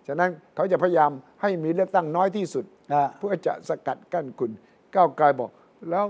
[0.08, 1.10] ฉะนั้นเขาจะพยายาม
[1.42, 4.50] ให้มีเลือกตั้งน้อยที่สุดอ่าเพื่อจะสกัดกั้นคุณ
[4.94, 5.50] ก้าวไกลบอก
[5.90, 6.04] แล้ว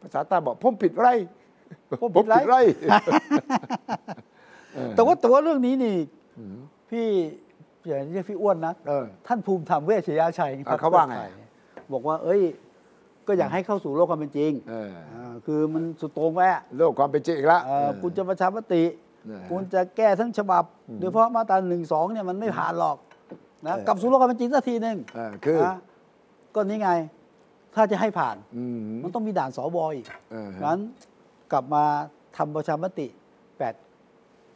[0.00, 1.08] ภาษาใต้บอกผมผิดไร
[2.00, 2.56] ผมผิดไรไร
[4.96, 5.96] แต่ว่าแต่ว่าเรื่องนี้นี่
[6.90, 7.06] พี่
[7.86, 12.42] อย่าเรียกพี่อ้วนนะเออท่านภูมิธรรมเวชยชัยอะเขาว่าไงพรรคพื่อทยบอกว่า เอ้ย
[13.26, 19.12] ก็อยากให้เข้าสู่โลกความเป็นจริงเออาคือมันสุดโต่งไปอะโลกความเป็นจริงอีกแล้วเอ่อคุณจะประชามติเออ
[19.50, 20.64] คุณจะแก้ทั้งฉบับ
[21.00, 22.96] โดยเฉพาะมาตราหนึ่งสองเนี่ยมันไม่ผ่านหรอก
[23.66, 25.76] นะเออกลับสู่โลกความเป็นจริงสักทีหนึ่งเออคือนะ
[26.54, 26.90] ก็นี่ไง
[27.74, 30.80] ถ้าจะให้ผ่านอืมมันต้องมีด่านสวอีกเออฮะงั้น
[31.52, 31.84] กลับมา
[32.36, 33.06] ทำประชามติ
[33.58, 33.74] แปด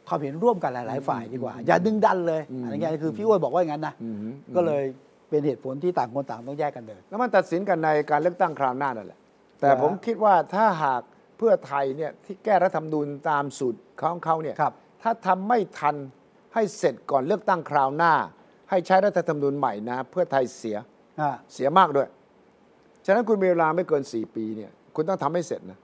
[0.07, 4.17] ความเห็นร่วมกันหลาย ๆ ฝ่ายดีกว่า อย่าดึงดันเลยอันนี้คือพี่อ้วนบอกว่าอย่างนั้นนะอืม
[4.55, 4.83] ก็เลย
[5.29, 9.19] เป็นเหตุผลที่ต่างคนต่างต้องแยกกันเดินแล้วมันตัดสินกันในการเลือกตั้งคราวหน้านั่นแหละ
[9.59, 11.01] แต่ครับผมคิดว่าถ้าหาก
[11.39, 15.95] เพื่อไทยเนี่ยที่แก้รัฐธรรมนูญตามสูตรของเขาเนี่ยครับถ้าทำไม่ทัน
[16.53, 18.13] ให้เสร็จก่อนเลือกตั้งคราวหน้า
[18.69, 20.77] ให้ใช้รัฐธรรมนูญใหม่นะ เพื่อไทยเสีย
[21.21, 22.07] อ่าเสียมากด้วย
[23.05, 25.79] ฉะนั้นคุณมีเวลาไม่เกิน4ปีเนี่ยคุณต้องทำให้เสร็จนะ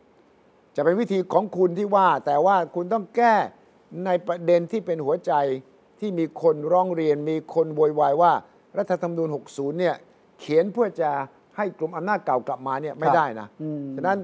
[0.76, 3.36] จะเป็นวิธีของคุณที่ว่า แต่ว่าคุณต้องแก้
[4.06, 5.34] ในประเด็นที่เป็นหัวใจ
[6.00, 8.34] ที่มีคนร้องเรียน มีคนโวยวายว่า
[8.78, 9.96] รัฐธรรมนูญ 60 เนี่ย
[10.40, 11.10] เขียนเพื่อจะ
[11.58, 14.20] ให้กลุ่มอำนาจเก่ากลับมาเนี่ยไม่ได้นะอืมฉะนั้น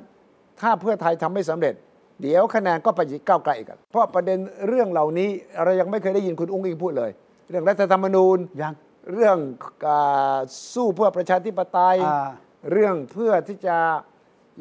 [0.61, 1.73] ถ้าเพื่อไทยทำไม่สำเร็จ
[2.21, 4.37] เดี๋ยวคะแนนก็ไปก้าวไกลอีกอะเพราะประเด็น
[4.67, 5.29] เรื่องเหล่านี้
[5.63, 7.11] เรายังไม่เคยได้ยินคุณอุ้งอิงพูดเลย
[7.49, 8.73] เรื่องรัฐธรรมนูญยัง
[9.13, 9.37] เรื่อง
[9.85, 10.37] อา
[10.73, 12.29] สู้เพื่อประชาธิปไตยอ่า
[12.71, 13.77] เรื่องเพื่อที่จะ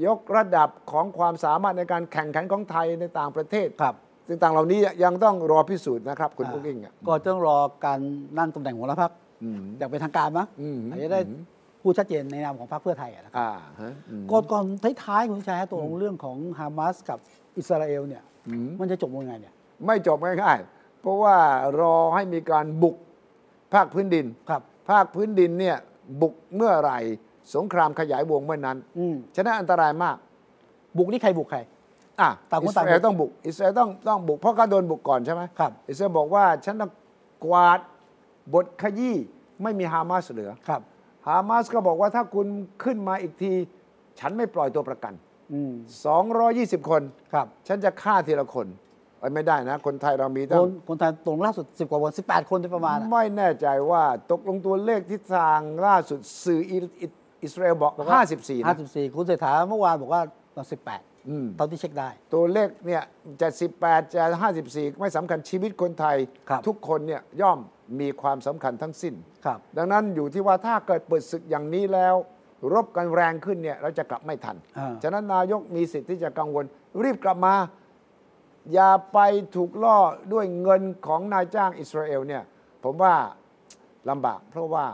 [0.07, 3.95] ยกระดับของความสามารถในการแข่งขันของไทยในต่างประเทศครับ
[4.27, 8.01] ซึ่งต่างเหล่านี้ยังต้องรอพิสูจน์นะครับ คุณอุ้งอิงอะก็ต้องรอการ
[8.39, 9.11] นั่งตำแหน่งหัวหน้าพัก
[9.43, 11.21] อืมอย่างเป็นทางการมั้งอืมอาจจะได้
[11.83, 13.51] พูดชัดเจนในนามของพรรคเพื่อไทยอะนะครับอ่า
[13.81, 14.65] ฮะอืมก่อนก่อน
[15.05, 17.19] ท้ายๆคุณชัยฮะตัวของเรื่องของฮามาสกับ
[17.59, 19.55] อิสราเอลเนี่ยอืมมันจะจบยังไงเนี่ย
[19.87, 21.37] ไม่จบง่ายๆเพราะว่า
[21.81, 22.97] รอให้มีการบุก
[23.73, 25.77] ภาคพื้นดินครับภาคพื้นดินเนี่ย
[26.21, 26.99] บุกเมื่อไหร่
[27.55, 30.17] สงครามขยายวงเมื่อนั้นอืมฉะนั้นอันตรายมาก
[30.97, 31.59] บุกนี่ใครบุกใคร
[32.21, 36.91] อะต่างคนอิสต่างราเอลบุกต้องบุกอิสราเอลต้องต้องบุกเพราะเขาโดนบุกก่อนใช่ไหมครับอิสราเอลบอกว่าฉันต้อง
[37.45, 37.81] กวาด
[38.55, 39.17] บทขยี้
[39.63, 40.81] ไม่มีฮามาสเหลือครับ
[41.35, 42.47] ฮามาสก็บอกว่าถ้าคุณ
[42.85, 43.53] ขึ้นมาอีกที
[44.21, 45.15] ฉันไม่ปล่อยตัวประกัน
[45.53, 45.73] อืม
[46.31, 47.03] 220คน
[47.33, 48.67] ครับ ฉันจะฆ่าทีละคน
[49.21, 57.07] เอ้ยไม่ได้นะ คนไทยเรามีตั้คงนคนไทยตรงล่าสุด 10 กว่าวัน18 คนโดยประมาณอะไม่แน่ใจว่าตกลงตัวเลขทิศทางล่าสุดสื่ออิอิ
[57.43, 60.23] อิสราเอลบอกบอกว่า54นะ54 คุณเศรษฐาเมื่อวานบอกว่า
[60.57, 60.67] ตอน
[61.29, 63.03] อืม18ตอนที่เช็คได้ ตัวเลขเนี่ย
[63.41, 63.49] จะ
[63.81, 64.23] 18 จะ
[64.63, 66.17] 54 ไม่สำคัญชีวิตคนไทย
[66.49, 67.59] ครับทุกคนเนี่ยย่อม
[68.01, 69.15] มีความสำคัญทั้งสิ้น
[69.45, 72.15] ครับดังนั้นอยู่ที่ว่าถ้าเกิดเปิดศึกอย่างนี้แล้ว
[72.73, 76.65] รบกันแรงขึ้นเนี่ยเราจะกลับไม่ทันอ่าฉะนั้นนายกมีสิทธิ์ที่จะกังวล
[77.03, 77.55] รีบกลับมา
[78.73, 79.19] อย่าไป
[79.57, 79.99] ถูกล่อ
[80.33, 82.43] ด้วยเงินของนายจ้างอิสราเอลเนี่ย
[82.85, 83.15] ผมว่า
[84.11, 84.87] ลำบากเพราะว่า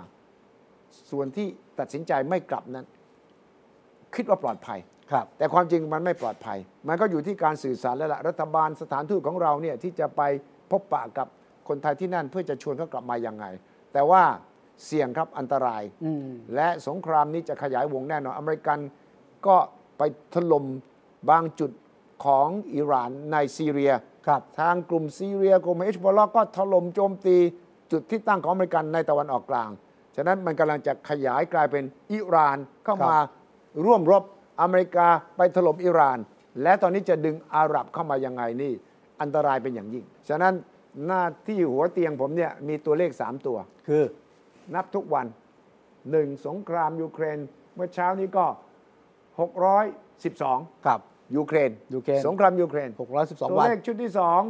[1.11, 1.47] ส่วนที่
[1.79, 2.87] ตัดสินใจไม่กลับนั้น
[4.15, 4.79] คิดว่าปลอดภัย
[5.13, 10.23] ครับแต่ความจริงมันไม่ปลอดภัย มันก็อยู่ที่การสื่อสารแล้วล่ะรัฐบาลสถานทูตของเราเนี่ยที่จะไป
[10.71, 11.29] พบปะกับ
[11.69, 13.45] คนไทยที่นั่นเพื่อจะชวนเขากลับมายังไง
[13.93, 14.23] แต่ว่า
[14.87, 18.79] เสี่ยงครับอันตรายอืมและสงครามนี้จะขยายวงแน่นอน อเมริกัน
[19.47, 19.57] ก็
[19.99, 20.03] ไป
[20.35, 20.65] ถล่ม
[21.31, 21.71] บางจุด
[22.25, 23.93] ของอิหร่านในซีเรีย
[24.27, 27.37] ครับทางกลุ่มซีเรียกลุ่มเฮซบอลเลาะห์ก็ถล่มโจมตี
[27.93, 29.71] จุดที่ตั้งของอเมริกันในตะวันออกกลาง
[30.17, 33.17] ฉะนั้นมันกำลังจะขยายกลายเป็นอิหร่านเข้ามา
[33.85, 34.23] ร่วมรบ
[34.61, 36.19] อเมริกาไปถล่มอิหร่าน
[36.63, 38.73] และตอนนี้จะดึงอาหรับเข้ามายังไงนี่
[39.21, 40.55] อันตรายเป็นอย่างยิ่ง ฉะนั้น
[41.07, 44.03] หน้าที่หัวเตียงผมเนี่ยมีตัวเลข 3 ตัว คือ
[44.75, 45.27] นับทุกวัน
[46.11, 47.39] หนึ่งสงครามยูเครน
[47.75, 48.47] เมื่อเช้านี้ก็
[49.27, 51.01] 612 ครับ
[51.37, 52.89] ยูเครนยูเครนสงครามยูเครน
[53.19, 54.41] 612 ตัววัน เลขชุดที่สอง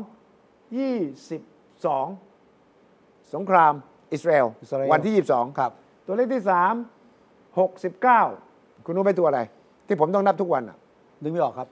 [1.16, 3.72] 22 สงคราม
[4.12, 5.70] อิสราเอลอิสราเอล วันที่ 22 ครับ
[6.06, 6.42] ตัวเลขที่
[7.46, 9.40] 3 69 คุณรู้ไหมตัวอะไร
[9.86, 10.78] ที่ผมต้องนับทุกวันอะ
[11.22, 11.68] นึกไม่ออกครับ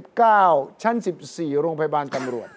[0.00, 0.96] 69 ชั้น
[1.28, 2.48] 14 โรงพยาบาลตำรวจ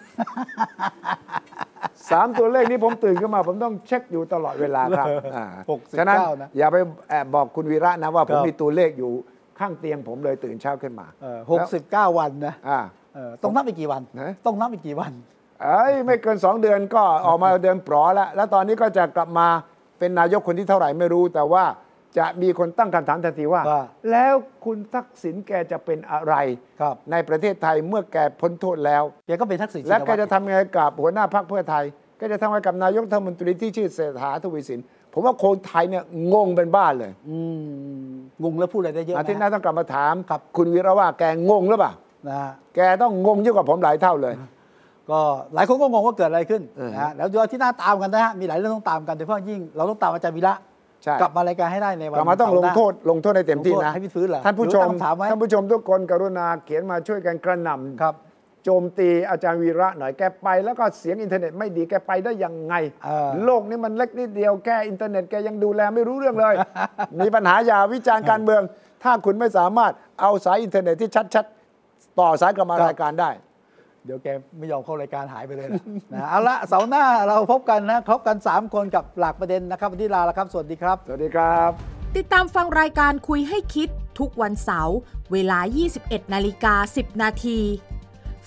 [2.10, 6.76] สามตัวเลขนี้ผมตื่นขึ้นมา ผมต้องเช็คอยู่ตลอดเวลาครับอ่า69ฉะนั้นนะ อย่าไป
[7.10, 9.12] แอบบอกคุณวีระนะว่า ผมครับมีตัวเลขอยู่
[9.58, 11.68] ข้างเตียงผมเลยตื่นเช้าขึ้นมาเออแล้ว
[12.12, 12.80] 69วันนะอ่า
[13.14, 15.12] เออต้องนับอีกกี่วันนะต้องนับอีกกี่วัน
[15.62, 19.48] เอ้ยไม่เกิน 2 เดือนก็ออกมาเดินปลอแล้ว แล้วตอนนี้ก็จะกลับมา
[19.98, 21.64] เป็นนายกคนที่เท่าไหร่ไม่รู้ แต่ว่า
[22.18, 24.34] จะมีคนตั้งคำถามทันทีว่า ว่าแล้ว
[24.64, 26.34] คุณทักษิณแกจะเป็นอะไร
[26.80, 31.84] ครับในประเทศไทยเมื่อแกพ้นโทษแล้ว แกก็เป็นทักษิณชินและวัตรแกจะทำยังไงกับหัวหน้าพรรคเพื่อไทย
[32.20, 34.80] ก็จะทำยังไงกับนายกรัฐมนตรีที่ชื่อเศรษฐาทวีสิน
[35.12, 36.04] ผมว่าคนไทยเนี่ย
[36.34, 38.10] งงเป็นบ้าเลยอืม
[38.42, 41.92] งงแล้วพูดอะไรได้เยอะอาทิตย์หนะน้าต้องกลับมาถามครับคุณวีระว่าแกงงหรือเปล่า
[42.28, 44.34] นะฮะ แกต้องงงยิ่งกว่าผมหลายเท่าเลย
[45.10, 45.20] ก็
[45.54, 50.67] หลายคนก็งงว่าเกิดอะไรขึ้นเออ นะฮะแล้วเดี๋ยวที่หน้าตามกันนะฮะมีหลายเรื่องต้องตามกันโดยเฉพาะยิ่งเราต้องตามอาจารย์วีระใช่
[51.20, 58.14] กลับมารายการให้ได้ในวันกลับมาต้องลงโทษลงโทษในเต็มที่ลงโทษนะให้พี่ฟื้นเหรอท่านผู้ชมหรือตั้งคำถามไว้ท่านผู้ชมทุกคนกรุณาเขียนมาช่วยกันกระหน่ำครับ
[58.64, 62.74] โจมตีอาจารย์วีระหน่อยแกไปแล้วก็เสียงอินเทอร์เน็ตไม่ดีแกไปได้ยังไง
[63.04, 66.54] เออโลกนี้มันเล็กนิดเดียวแค่อินเทอร์เน็ตแกยังดูแลไม่รู้เรื่องเลย
[67.24, 68.62] มีปัญหาอย่าวิจารณ์การเมือง
[69.02, 71.44] ถ้าคุณไม่สามารถเอาสายอินเทอร์เน็ตที่ชัด
[71.82, 73.30] ๆ ต่อสายกลับมารายการได้
[74.04, 74.28] เดี๋ยวแก
[74.58, 75.82] ไม่ยอมเข้ารายการหายไปเลยนะ
[76.12, 81.70] นะเอาละเสาร์หน้าเราพบกันนะพบกัน 3 คนกับหลักประเด็นนะครับวันนี้ลาแล้วครับ สวัสดีครับ สวัสดีครับ
[82.16, 83.88] ติดตามฟังรายการคุยให้คิด
[84.18, 84.96] ทุกวันเสาร์
[85.32, 85.58] เวลา
[85.96, 87.60] 21 นาฬิกา 10 นาที